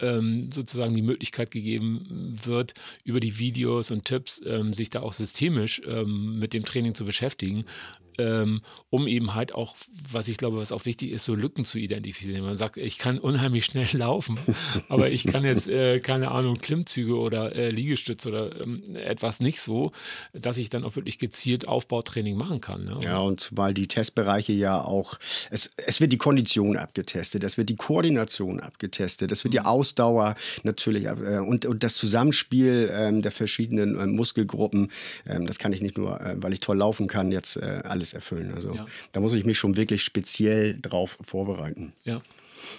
ähm, 0.00 0.50
sozusagen 0.52 0.94
die 0.94 1.02
Möglichkeit 1.02 1.50
gegeben 1.50 2.36
wird, 2.44 2.74
über 3.04 3.20
die 3.20 3.38
Videos 3.38 3.90
und 3.90 4.04
Tipps 4.04 4.42
ähm, 4.44 4.74
sich 4.74 4.90
da 4.90 5.00
auch 5.00 5.12
systemisch 5.12 5.80
ähm, 5.86 6.38
mit 6.38 6.52
dem 6.52 6.64
Training 6.64 6.94
zu 6.94 7.04
beschäftigen 7.04 7.64
ähm, 8.18 8.62
um 8.90 9.06
eben 9.06 9.34
halt 9.34 9.54
auch, 9.54 9.76
was 10.10 10.28
ich 10.28 10.36
glaube, 10.36 10.58
was 10.58 10.72
auch 10.72 10.84
wichtig 10.84 11.12
ist, 11.12 11.24
so 11.24 11.34
Lücken 11.34 11.64
zu 11.64 11.78
identifizieren. 11.78 12.44
Man 12.44 12.54
sagt, 12.54 12.76
ich 12.76 12.98
kann 12.98 13.18
unheimlich 13.18 13.64
schnell 13.64 13.88
laufen, 13.92 14.38
aber 14.88 15.10
ich 15.10 15.24
kann 15.24 15.44
jetzt, 15.44 15.68
äh, 15.68 16.00
keine 16.00 16.30
Ahnung, 16.30 16.58
Klimmzüge 16.58 17.16
oder 17.16 17.54
äh, 17.54 17.70
Liegestütze 17.70 18.28
oder 18.28 18.60
ähm, 18.60 18.82
etwas 18.96 19.40
nicht 19.40 19.60
so, 19.60 19.92
dass 20.32 20.58
ich 20.58 20.70
dann 20.70 20.84
auch 20.84 20.96
wirklich 20.96 21.18
gezielt 21.18 21.68
Aufbautraining 21.68 22.36
machen 22.36 22.60
kann. 22.60 22.84
Ne? 22.84 22.98
Ja, 23.02 23.18
und 23.18 23.50
weil 23.52 23.74
die 23.74 23.88
Testbereiche 23.88 24.52
ja 24.52 24.80
auch, 24.80 25.18
es, 25.50 25.70
es 25.86 26.00
wird 26.00 26.12
die 26.12 26.18
Kondition 26.18 26.76
abgetestet, 26.76 27.44
es 27.44 27.58
wird 27.58 27.68
die 27.68 27.76
Koordination 27.76 28.60
abgetestet, 28.60 29.32
es 29.32 29.44
wird 29.44 29.54
die 29.54 29.60
mhm. 29.60 29.66
Ausdauer 29.66 30.34
natürlich 30.62 31.04
äh, 31.04 31.38
und, 31.38 31.66
und 31.66 31.82
das 31.82 31.94
Zusammenspiel 31.94 32.90
ähm, 32.92 33.22
der 33.22 33.32
verschiedenen 33.32 33.98
äh, 33.98 34.06
Muskelgruppen, 34.06 34.90
ähm, 35.26 35.46
das 35.46 35.58
kann 35.58 35.72
ich 35.72 35.80
nicht 35.80 35.98
nur, 35.98 36.20
äh, 36.20 36.36
weil 36.38 36.52
ich 36.52 36.60
toll 36.60 36.78
laufen 36.78 37.06
kann, 37.06 37.32
jetzt 37.32 37.56
äh, 37.56 37.80
alles 37.84 38.03
alles 38.04 38.12
erfüllen. 38.12 38.54
Also 38.54 38.74
ja. 38.74 38.86
da 39.12 39.20
muss 39.20 39.34
ich 39.34 39.44
mich 39.44 39.58
schon 39.58 39.76
wirklich 39.76 40.02
speziell 40.02 40.78
drauf 40.80 41.16
vorbereiten. 41.22 41.92
Ja. 42.04 42.20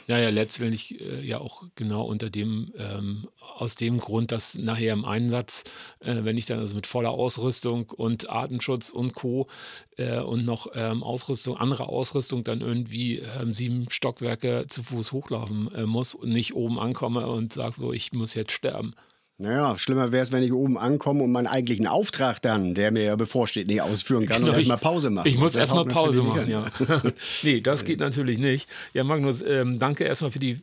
Ja, 0.07 0.17
ja, 0.17 0.29
letztendlich 0.29 0.99
äh, 0.99 1.23
ja 1.23 1.37
auch 1.37 1.61
genau 1.75 2.05
unter 2.05 2.31
dem, 2.31 2.73
ähm, 2.75 3.27
aus 3.55 3.75
dem 3.75 3.99
Grund, 3.99 4.31
dass 4.31 4.55
nachher 4.55 4.93
im 4.93 5.05
Einsatz, 5.05 5.63
äh, 5.99 6.23
wenn 6.23 6.37
ich 6.37 6.47
dann 6.47 6.57
also 6.57 6.73
mit 6.73 6.87
voller 6.87 7.11
Ausrüstung 7.11 7.91
und 7.91 8.27
Atemschutz 8.27 8.89
und 8.89 9.13
Co. 9.13 9.47
Äh, 9.97 10.21
und 10.21 10.43
noch 10.43 10.71
ähm, 10.73 11.03
Ausrüstung, 11.03 11.57
andere 11.57 11.87
Ausrüstung 11.87 12.43
dann 12.43 12.61
irgendwie 12.61 13.19
ähm, 13.19 13.53
sieben 13.53 13.85
Stockwerke 13.91 14.65
zu 14.67 14.81
Fuß 14.81 15.11
hochlaufen 15.11 15.71
äh, 15.75 15.85
muss 15.85 16.15
und 16.15 16.29
nicht 16.29 16.55
oben 16.55 16.79
ankomme 16.79 17.27
und 17.27 17.53
sage 17.53 17.75
so, 17.75 17.93
ich 17.93 18.11
muss 18.11 18.33
jetzt 18.33 18.53
sterben. 18.53 18.95
Naja, 19.37 19.77
schlimmer 19.77 20.13
wäre 20.13 20.23
es, 20.23 20.31
wenn 20.31 20.43
ich 20.43 20.53
oben 20.53 20.77
ankomme 20.77 21.21
und 21.21 21.31
meinen 21.33 21.47
eigentlichen 21.47 21.87
Auftrag 21.87 22.41
dann, 22.41 22.73
der 22.73 22.91
mir 22.91 23.03
ja 23.03 23.15
bevorsteht, 23.17 23.67
nicht 23.67 23.81
ausführen 23.81 24.25
kann 24.27 24.37
genau, 24.37 24.51
und 24.51 24.55
erstmal 24.55 24.77
Pause 24.77 25.09
machen. 25.09 25.27
Ich 25.27 25.37
muss 25.37 25.57
erstmal 25.57 25.83
Pause 25.83 26.23
machen, 26.23 26.49
ja. 26.49 26.71
nee, 27.43 27.59
das 27.59 27.83
geht 27.83 27.99
natürlich 27.99 28.39
nicht. 28.39 28.69
Ja, 28.93 29.03
Magnus, 29.03 29.41
ähm, 29.41 29.77
danke 29.77 30.05
erstmal 30.05 30.31
für 30.31 30.39
die, 30.39 30.61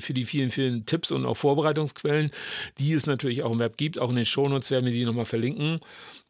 für 0.00 0.12
die 0.12 0.24
vielen, 0.24 0.50
vielen 0.50 0.84
Tipps 0.84 1.12
und 1.12 1.24
auch 1.24 1.36
Vorbereitungsquellen, 1.36 2.30
die 2.78 2.92
es 2.92 3.06
natürlich 3.06 3.42
auch 3.42 3.52
im 3.52 3.58
Web 3.58 3.78
gibt. 3.78 3.98
Auch 3.98 4.10
in 4.10 4.16
den 4.16 4.26
Shownotes 4.26 4.70
werden 4.70 4.84
wir 4.84 4.92
die 4.92 5.06
nochmal 5.06 5.24
verlinken. 5.24 5.80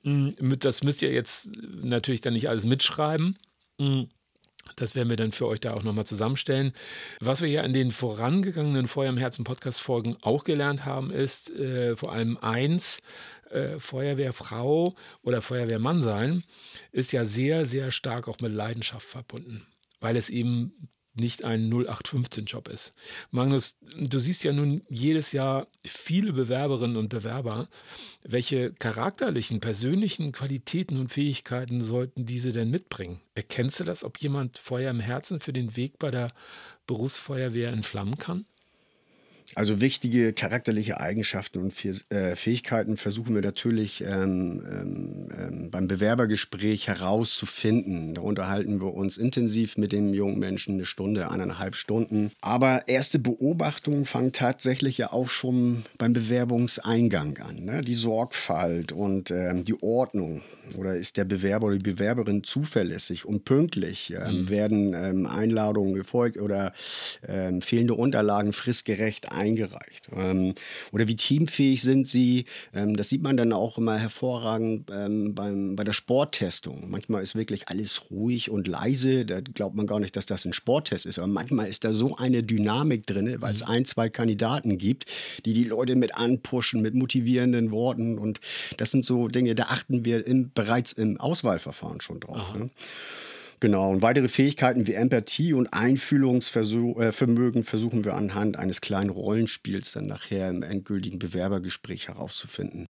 Mm, 0.04 0.28
das 0.60 0.84
müsst 0.84 1.02
ihr 1.02 1.12
jetzt 1.12 1.50
natürlich 1.82 2.20
dann 2.20 2.34
nicht 2.34 2.48
alles 2.48 2.64
mitschreiben. 2.64 3.36
Das 4.76 4.94
werden 4.94 5.10
wir 5.10 5.16
dann 5.16 5.32
für 5.32 5.46
euch 5.46 5.60
da 5.60 5.74
auch 5.74 5.82
nochmal 5.82 6.06
zusammenstellen. 6.06 6.72
Was 7.20 7.40
wir 7.40 7.48
ja 7.48 7.62
in 7.62 7.72
den 7.72 7.90
vorangegangenen 7.90 8.88
Feuer 8.88 9.10
im 9.10 9.18
Herzen 9.18 9.44
Podcast-Folgen 9.44 10.16
auch 10.22 10.44
gelernt 10.44 10.84
haben, 10.84 11.10
ist 11.10 11.50
äh, 11.50 11.96
vor 11.96 12.12
allem 12.12 12.38
eins, 12.38 13.02
äh, 13.50 13.78
Feuerwehrfrau 13.78 14.94
oder 15.22 15.42
Feuerwehrmann 15.42 16.00
sein, 16.00 16.44
ist 16.92 17.12
ja 17.12 17.24
sehr, 17.24 17.66
sehr 17.66 17.90
stark 17.90 18.28
auch 18.28 18.40
mit 18.40 18.52
Leidenschaft 18.52 19.06
verbunden, 19.06 19.66
weil 20.00 20.16
es 20.16 20.30
eben 20.30 20.88
nicht 21.14 21.44
ein 21.44 21.72
0815-Job 21.72 22.68
ist. 22.68 22.94
Magnus, 23.30 23.76
du 23.98 24.20
siehst 24.20 24.44
ja 24.44 24.52
nun 24.52 24.82
jedes 24.88 25.32
Jahr 25.32 25.66
viele 25.84 26.32
Bewerberinnen 26.32 26.96
und 26.96 27.08
Bewerber. 27.08 27.68
Welche 28.22 28.72
charakterlichen, 28.72 29.60
persönlichen 29.60 30.32
Qualitäten 30.32 30.98
und 30.98 31.12
Fähigkeiten 31.12 31.82
sollten 31.82 32.26
diese 32.26 32.52
denn 32.52 32.70
mitbringen? 32.70 33.20
Erkennst 33.34 33.80
du 33.80 33.84
das, 33.84 34.04
ob 34.04 34.18
jemand 34.18 34.58
Feuer 34.58 34.90
im 34.90 35.00
Herzen 35.00 35.40
für 35.40 35.52
den 35.52 35.76
Weg 35.76 35.98
bei 35.98 36.10
der 36.10 36.32
Berufsfeuerwehr 36.86 37.70
entflammen 37.72 38.18
kann? 38.18 38.46
Also 39.56 39.80
wichtige 39.80 40.32
charakterliche 40.32 41.00
Eigenschaften 41.00 41.58
und 41.58 41.74
äh, 42.10 42.36
Fähigkeiten 42.36 42.96
versuchen 42.96 43.34
wir 43.34 43.42
natürlich 43.42 44.02
ähm, 44.02 44.62
ähm, 44.70 45.28
ähm, 45.36 45.70
beim 45.70 45.88
Bewerbergespräch 45.88 46.86
herauszufinden. 46.86 48.14
Da 48.14 48.22
unterhalten 48.22 48.80
wir 48.80 48.94
uns 48.94 49.18
intensiv 49.18 49.76
mit 49.76 49.92
dem 49.92 50.14
jungen 50.14 50.38
Menschen 50.38 50.74
eine 50.74 50.84
Stunde, 50.84 51.30
eineinhalb 51.30 51.74
Stunden. 51.74 52.30
Aber 52.40 52.86
erste 52.86 53.18
Beobachtungen 53.18 54.06
fangen 54.06 54.32
tatsächlich 54.32 54.98
ja 54.98 55.12
auch 55.12 55.28
schon 55.28 55.84
beim 55.98 56.12
Bewerbungseingang 56.12 57.38
an. 57.38 57.64
Ne? 57.64 57.82
Die 57.82 57.94
Sorgfalt 57.94 58.92
und 58.92 59.30
ähm, 59.30 59.64
die 59.64 59.82
Ordnung. 59.82 60.42
Oder 60.76 60.94
ist 60.94 61.16
der 61.16 61.24
Bewerber 61.24 61.66
oder 61.66 61.78
die 61.78 61.90
Bewerberin 61.90 62.44
zuverlässig 62.44 63.24
und 63.24 63.44
pünktlich? 63.44 64.14
Ähm, 64.16 64.42
mhm. 64.42 64.48
Werden 64.48 64.94
ähm, 64.94 65.26
Einladungen 65.26 65.94
gefolgt 65.94 66.36
oder 66.36 66.72
fehlende 67.60 67.94
Unterlagen 67.94 68.52
fristgerecht 68.52 69.32
eingereicht? 69.32 69.39
Ähm, 70.14 70.54
oder 70.92 71.08
wie 71.08 71.16
teamfähig 71.16 71.82
sind 71.82 72.08
sie? 72.08 72.44
Ähm, 72.74 72.96
das 72.96 73.08
sieht 73.08 73.22
man 73.22 73.36
dann 73.36 73.52
auch 73.52 73.78
immer 73.78 73.98
hervorragend 73.98 74.90
ähm, 74.92 75.34
beim, 75.34 75.76
bei 75.76 75.84
der 75.84 75.92
Sporttestung. 75.92 76.90
Manchmal 76.90 77.22
ist 77.22 77.34
wirklich 77.34 77.68
alles 77.68 78.10
ruhig 78.10 78.50
und 78.50 78.68
leise. 78.68 79.24
Da 79.24 79.40
glaubt 79.40 79.74
man 79.74 79.86
gar 79.86 80.00
nicht, 80.00 80.16
dass 80.16 80.26
das 80.26 80.44
ein 80.44 80.52
Sporttest 80.52 81.06
ist. 81.06 81.18
Aber 81.18 81.28
manchmal 81.28 81.68
ist 81.68 81.84
da 81.84 81.92
so 81.92 82.16
eine 82.16 82.42
Dynamik 82.42 83.06
drin, 83.06 83.36
weil 83.40 83.54
es 83.54 83.62
mhm. 83.62 83.70
ein, 83.70 83.84
zwei 83.84 84.08
Kandidaten 84.08 84.78
gibt, 84.78 85.06
die 85.44 85.54
die 85.54 85.64
Leute 85.64 85.96
mit 85.96 86.16
anpushen, 86.16 86.82
mit 86.82 86.94
motivierenden 86.94 87.70
Worten. 87.70 88.18
Und 88.18 88.40
das 88.76 88.90
sind 88.90 89.04
so 89.04 89.28
Dinge, 89.28 89.54
da 89.54 89.64
achten 89.64 90.04
wir 90.04 90.26
im, 90.26 90.50
bereits 90.52 90.92
im 90.92 91.18
Auswahlverfahren 91.20 92.00
schon 92.00 92.20
drauf. 92.20 92.54
Ne? 92.54 92.70
Genau, 93.60 93.90
und 93.90 94.00
weitere 94.00 94.28
Fähigkeiten 94.28 94.86
wie 94.86 94.94
Empathie 94.94 95.52
und 95.52 95.74
Einfühlungsvermögen 95.74 97.60
äh, 97.60 97.64
versuchen 97.64 98.06
wir 98.06 98.14
anhand 98.14 98.56
eines 98.56 98.80
kleinen 98.80 99.10
Rollenspiels 99.10 99.92
dann 99.92 100.06
nachher 100.06 100.48
im 100.48 100.62
endgültigen 100.62 101.18
Bewerbergespräch 101.18 102.08
herauszufinden. 102.08 102.86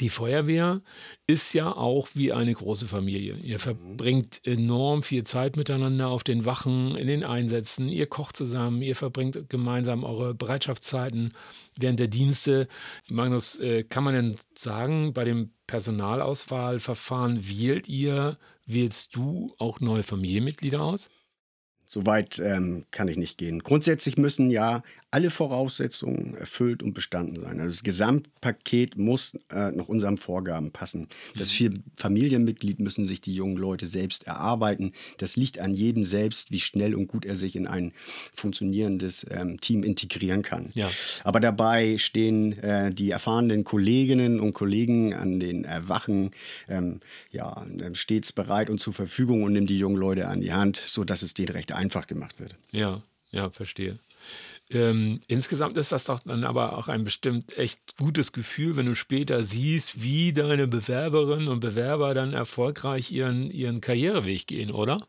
Die 0.00 0.10
Feuerwehr 0.10 0.82
ist 1.26 1.54
ja 1.54 1.72
auch 1.72 2.08
wie 2.12 2.32
eine 2.32 2.52
große 2.52 2.86
Familie. 2.86 3.36
Ihr 3.36 3.58
verbringt 3.58 4.40
enorm 4.44 5.02
viel 5.02 5.24
Zeit 5.24 5.56
miteinander 5.56 6.08
auf 6.08 6.24
den 6.24 6.44
Wachen, 6.44 6.94
in 6.94 7.06
den 7.06 7.24
Einsätzen. 7.24 7.88
Ihr 7.88 8.06
kocht 8.06 8.36
zusammen, 8.36 8.82
ihr 8.82 8.96
verbringt 8.96 9.48
gemeinsam 9.48 10.04
eure 10.04 10.34
Bereitschaftszeiten 10.34 11.32
während 11.78 12.00
der 12.00 12.08
Dienste. 12.08 12.68
Magnus, 13.08 13.58
äh, 13.60 13.82
kann 13.84 14.04
man 14.04 14.14
denn 14.14 14.36
sagen, 14.54 15.14
bei 15.14 15.24
dem 15.24 15.52
Personalauswahlverfahren 15.66 17.48
wählt 17.48 17.88
ihr 17.88 18.36
Wählst 18.68 19.16
du 19.16 19.54
auch 19.58 19.80
neue 19.80 20.02
Familienmitglieder 20.02 20.82
aus? 20.82 21.08
Soweit 21.86 22.38
ähm, 22.38 22.84
kann 22.90 23.08
ich 23.08 23.16
nicht 23.16 23.38
gehen. 23.38 23.60
Grundsätzlich 23.60 24.18
müssen 24.18 24.50
ja 24.50 24.82
alle 25.10 25.30
Voraussetzungen 25.30 26.34
erfüllt 26.34 26.82
und 26.82 26.92
bestanden 26.92 27.40
sein. 27.40 27.60
Also 27.60 27.70
das 27.70 27.82
Gesamtpaket 27.82 28.98
muss 28.98 29.34
äh, 29.50 29.70
nach 29.70 29.88
unseren 29.88 30.18
Vorgaben 30.18 30.70
passen. 30.70 31.08
Das 31.36 31.50
vier 31.50 31.70
Familienmitglied 31.96 32.80
müssen 32.80 33.06
sich 33.06 33.20
die 33.20 33.34
jungen 33.34 33.56
Leute 33.56 33.86
selbst 33.86 34.26
erarbeiten. 34.26 34.92
Das 35.16 35.36
liegt 35.36 35.60
an 35.60 35.72
jedem 35.72 36.04
selbst, 36.04 36.50
wie 36.50 36.60
schnell 36.60 36.94
und 36.94 37.06
gut 37.06 37.24
er 37.24 37.36
sich 37.36 37.56
in 37.56 37.66
ein 37.66 37.92
funktionierendes 38.34 39.26
ähm, 39.30 39.58
Team 39.60 39.82
integrieren 39.82 40.42
kann. 40.42 40.70
Ja. 40.74 40.90
Aber 41.24 41.40
dabei 41.40 41.96
stehen 41.96 42.58
äh, 42.58 42.92
die 42.92 43.10
erfahrenen 43.10 43.64
Kolleginnen 43.64 44.40
und 44.40 44.52
Kollegen 44.52 45.14
an 45.14 45.40
den 45.40 45.64
äh, 45.64 45.88
Wachen 45.88 46.32
ähm, 46.68 47.00
ja, 47.30 47.64
ähm, 47.80 47.94
stets 47.94 48.32
bereit 48.32 48.68
und 48.68 48.78
zur 48.78 48.92
Verfügung 48.92 49.42
und 49.42 49.54
nehmen 49.54 49.66
die 49.66 49.78
jungen 49.78 49.96
Leute 49.96 50.28
an 50.28 50.42
die 50.42 50.52
Hand, 50.52 50.76
sodass 50.76 51.22
es 51.22 51.32
denen 51.32 51.48
recht 51.48 51.72
einfach 51.72 52.06
gemacht 52.06 52.38
wird. 52.40 52.56
Ja, 52.72 53.02
ja, 53.30 53.50
verstehe. 53.50 53.98
Ähm, 54.70 55.20
insgesamt 55.28 55.76
ist 55.76 55.92
das 55.92 56.04
doch 56.04 56.20
dann 56.20 56.44
aber 56.44 56.76
auch 56.76 56.88
ein 56.88 57.04
bestimmt 57.04 57.56
echt 57.56 57.96
gutes 57.96 58.32
Gefühl, 58.32 58.76
wenn 58.76 58.86
du 58.86 58.94
später 58.94 59.42
siehst, 59.42 60.02
wie 60.02 60.32
deine 60.32 60.68
Bewerberinnen 60.68 61.48
und 61.48 61.60
Bewerber 61.60 62.12
dann 62.12 62.34
erfolgreich 62.34 63.10
ihren, 63.10 63.50
ihren 63.50 63.80
Karriereweg 63.80 64.46
gehen, 64.46 64.70
oder? 64.70 65.06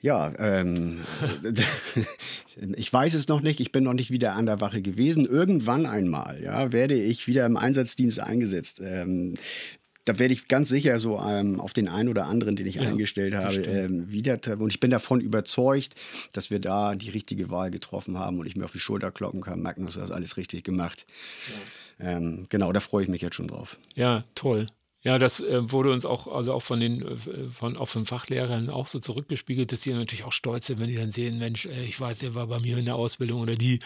Ja, 0.00 0.32
ähm, 0.38 1.00
ich 2.76 2.92
weiß 2.92 3.14
es 3.14 3.26
noch 3.26 3.40
nicht. 3.40 3.58
Ich 3.58 3.72
bin 3.72 3.82
noch 3.82 3.94
nicht 3.94 4.12
wieder 4.12 4.34
an 4.34 4.46
der 4.46 4.60
Wache 4.60 4.80
gewesen. 4.80 5.26
Irgendwann 5.26 5.86
einmal, 5.86 6.40
ja, 6.40 6.72
werde 6.72 6.94
ich 6.94 7.26
wieder 7.26 7.44
im 7.44 7.56
Einsatzdienst 7.56 8.20
eingesetzt. 8.20 8.80
Ähm, 8.80 9.34
da 10.08 10.18
werde 10.18 10.32
ich 10.32 10.48
ganz 10.48 10.70
sicher 10.70 10.98
so 10.98 11.20
ähm, 11.20 11.60
auf 11.60 11.74
den 11.74 11.86
einen 11.86 12.08
oder 12.08 12.26
anderen, 12.26 12.56
den 12.56 12.66
ich 12.66 12.76
ja, 12.76 12.82
eingestellt 12.82 13.34
habe, 13.34 13.56
ähm, 13.56 14.10
wieder. 14.10 14.38
Und 14.58 14.70
ich 14.70 14.80
bin 14.80 14.90
davon 14.90 15.20
überzeugt, 15.20 15.94
dass 16.32 16.50
wir 16.50 16.60
da 16.60 16.94
die 16.94 17.10
richtige 17.10 17.50
Wahl 17.50 17.70
getroffen 17.70 18.18
haben 18.18 18.38
und 18.38 18.46
ich 18.46 18.56
mir 18.56 18.64
auf 18.64 18.72
die 18.72 18.78
Schulter 18.78 19.10
kloppen 19.10 19.42
kann. 19.42 19.60
Magnus, 19.60 19.94
du 19.94 20.00
hast 20.00 20.10
alles 20.10 20.38
richtig 20.38 20.64
gemacht. 20.64 21.04
Ja. 21.98 22.16
Ähm, 22.16 22.46
genau, 22.48 22.72
da 22.72 22.80
freue 22.80 23.02
ich 23.02 23.08
mich 23.08 23.20
jetzt 23.20 23.36
schon 23.36 23.48
drauf. 23.48 23.76
Ja, 23.94 24.24
toll. 24.34 24.66
Ja, 25.08 25.18
das 25.18 25.40
äh, 25.40 25.72
wurde 25.72 25.90
uns 25.90 26.04
auch, 26.04 26.26
also 26.26 26.52
auch 26.52 26.62
von 26.62 26.80
den, 26.80 27.00
äh, 27.00 27.16
von, 27.50 27.78
auch 27.78 27.88
von 27.88 28.04
Fachlehrern 28.04 28.68
auch 28.68 28.88
so 28.88 28.98
zurückgespiegelt, 28.98 29.72
dass 29.72 29.80
die 29.80 29.94
natürlich 29.94 30.24
auch 30.24 30.32
stolz 30.32 30.66
sind, 30.66 30.80
wenn 30.80 30.88
die 30.88 30.96
dann 30.96 31.10
sehen, 31.10 31.38
Mensch, 31.38 31.64
äh, 31.64 31.84
ich 31.86 31.98
weiß, 31.98 32.18
der 32.18 32.34
war 32.34 32.46
bei 32.46 32.60
mir 32.60 32.76
in 32.76 32.84
der 32.84 32.96
Ausbildung 32.96 33.40
oder 33.40 33.54
die 33.54 33.80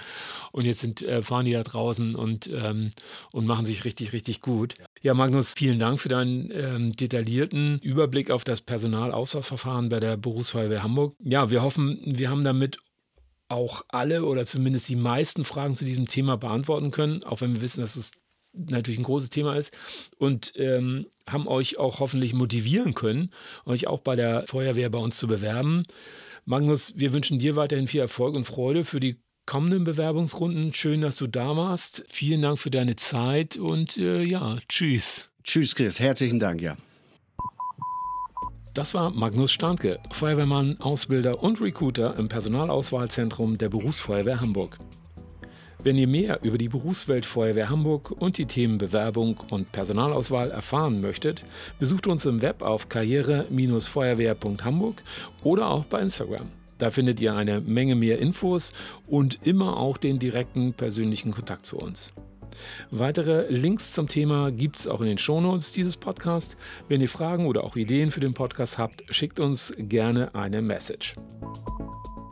und 0.51 0.65
jetzt 0.65 0.81
sind, 0.81 1.01
äh, 1.03 1.23
fahren 1.23 1.45
die 1.45 1.53
da 1.53 1.63
draußen 1.63 2.17
und, 2.17 2.51
ähm, 2.53 2.91
und 3.31 3.47
machen 3.47 3.65
sich 3.65 3.85
richtig, 3.85 4.13
richtig 4.13 4.41
gut. 4.41 4.75
Ja, 5.01 5.15
Magnus, 5.15 5.53
vielen 5.53 5.79
Dank 5.79 6.01
für 6.01 6.09
deinen 6.09 6.51
ähm, 6.51 6.91
detaillierten 6.91 7.79
Überblick 7.79 8.33
auf 8.33 8.43
das 8.43 8.61
Personalauswahlverfahren 8.61 9.91
bei 9.91 10.01
der 10.01 10.17
Berufsfeuerwehr 10.17 10.83
Hamburg. 10.83 11.15
Ja, 11.23 11.53
wir 11.53 11.63
hoffen, 11.63 12.01
wir 12.05 12.31
haben 12.31 12.43
damit 12.43 12.81
auch 13.47 13.85
alle 13.91 14.25
oder 14.25 14.45
zumindest 14.45 14.89
die 14.89 14.97
meisten 14.97 15.45
Fragen 15.45 15.77
zu 15.77 15.85
diesem 15.85 16.09
Thema 16.09 16.37
beantworten 16.37 16.91
können, 16.91 17.23
auch 17.23 17.43
wenn 17.43 17.55
wir 17.55 17.63
wissen, 17.63 17.81
dass 17.81 17.95
es 17.95 18.11
natürlich 18.53 19.01
ein 19.01 19.05
großes 19.05 19.31
Thema 19.31 19.57
ist 19.57 19.73
und 20.19 20.53
ähm, 20.57 21.07
haben 21.27 21.49
euch 21.49 21.79
auch 21.79 22.01
hoffentlich 22.01 22.35
motivieren 22.35 22.95
können, 22.95 23.31
euch 23.65 23.87
auch 23.87 24.01
bei 24.01 24.17
der 24.17 24.47
Feuerwehr 24.47 24.91
bei 24.91 24.99
uns 24.99 25.17
zu 25.17 25.27
bewerben. 25.27 25.85
Magnus, 26.45 26.95
wir 26.97 27.13
wünschen 27.13 27.39
dir 27.39 27.57
weiterhin 27.57 27.89
viel 27.89 28.01
Erfolg 28.01 28.35
und 28.35 28.45
Freude 28.45 28.85
für 28.85 29.01
die 29.01 29.17
kommenden 29.47 29.85
Bewerbungsrunden. 29.85 30.75
Schön, 30.75 31.01
dass 31.01 31.17
du 31.17 31.27
da 31.27 31.57
warst. 31.57 32.05
Vielen 32.09 32.43
Dank 32.43 32.59
für 32.59 32.71
deine 32.71 32.97
Zeit 32.97 33.57
und 33.57 33.97
äh, 33.97 34.23
ja, 34.23 34.59
tschüss. 34.69 35.31
Tschüss, 35.45 35.75
Chris. 35.75 35.99
Herzlichen 35.99 36.39
Dank, 36.39 36.61
ja. 36.61 36.77
Das 38.75 38.95
war 38.95 39.11
Magnus 39.11 39.53
Starnke, 39.53 39.99
Feuerwehrmann, 40.13 40.81
Ausbilder 40.81 41.43
und 41.43 41.61
Recruiter 41.61 42.17
im 42.17 42.29
Personalauswahlzentrum 42.29 43.59
der 43.59 43.69
Berufsfeuerwehr 43.69 44.41
Hamburg. 44.41 44.79
Wenn 45.85 45.99
ihr 45.99 46.07
mehr 46.07 46.39
über 46.43 46.59
die 46.59 46.69
Berufswelt 46.69 47.27
Feuerwehr 47.27 47.69
Hamburg 47.69 48.13
und 48.13 48.39
die 48.39 48.47
Themen 48.47 48.79
Bewerbung 48.79 49.41
und 49.51 49.73
Personalauswahl 49.73 50.53
erfahren 50.53 51.01
möchtet, 51.01 51.43
besucht 51.81 52.07
uns 52.07 52.25
im 52.25 52.41
Web 52.41 52.63
auf 52.63 52.89
karriere-feuerwehr.hamburg 52.89 55.03
oder 55.43 55.67
auch 55.67 55.83
bei 55.85 56.01
Instagram. 56.01 56.47
Da 56.79 56.93
findet 56.93 57.21
ihr 57.21 57.35
eine 57.35 57.61
Menge 57.61 57.97
mehr 57.97 58.21
Infos 58.21 58.73
und 59.09 59.45
immer 59.45 59.77
auch 59.77 59.97
den 59.97 60.21
direkten 60.21 60.73
persönlichen 60.73 61.33
Kontakt 61.33 61.67
zu 61.67 61.79
uns. 61.79 62.13
Weitere 62.91 63.49
Links 63.49 63.93
zum 63.93 64.07
Thema 64.07 64.53
gibt 64.53 64.79
es 64.79 64.87
auch 64.87 65.01
in 65.01 65.09
den 65.09 65.19
Shownotes 65.19 65.73
dieses 65.73 65.97
Podcasts. 65.97 66.57
Wenn 66.89 67.01
ihr 67.01 67.09
Fragen 67.09 67.47
oder 67.47 67.65
auch 67.65 67.75
Ideen 67.75 68.13
für 68.13 68.21
den 68.21 68.35
Podcast 68.35 68.79
habt, 68.79 69.03
schickt 69.11 69.41
uns 69.41 69.73
gerne 69.79 70.33
eine 70.35 70.63
Message. 70.63 71.17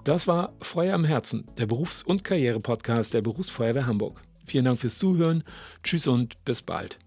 Das 0.04 0.26
war 0.26 0.54
Feuer 0.62 0.94
am 0.94 1.04
Herzen, 1.04 1.46
der 1.58 1.66
Berufs- 1.66 2.02
und 2.02 2.24
Karriere-Podcast 2.24 3.12
der 3.12 3.20
Berufsfeuerwehr 3.20 3.86
Hamburg. 3.86 4.22
Vielen 4.46 4.64
Dank 4.64 4.80
fürs 4.80 4.98
Zuhören. 4.98 5.44
Tschüss 5.82 6.06
und 6.06 6.42
bis 6.44 6.62
bald. 6.62 6.98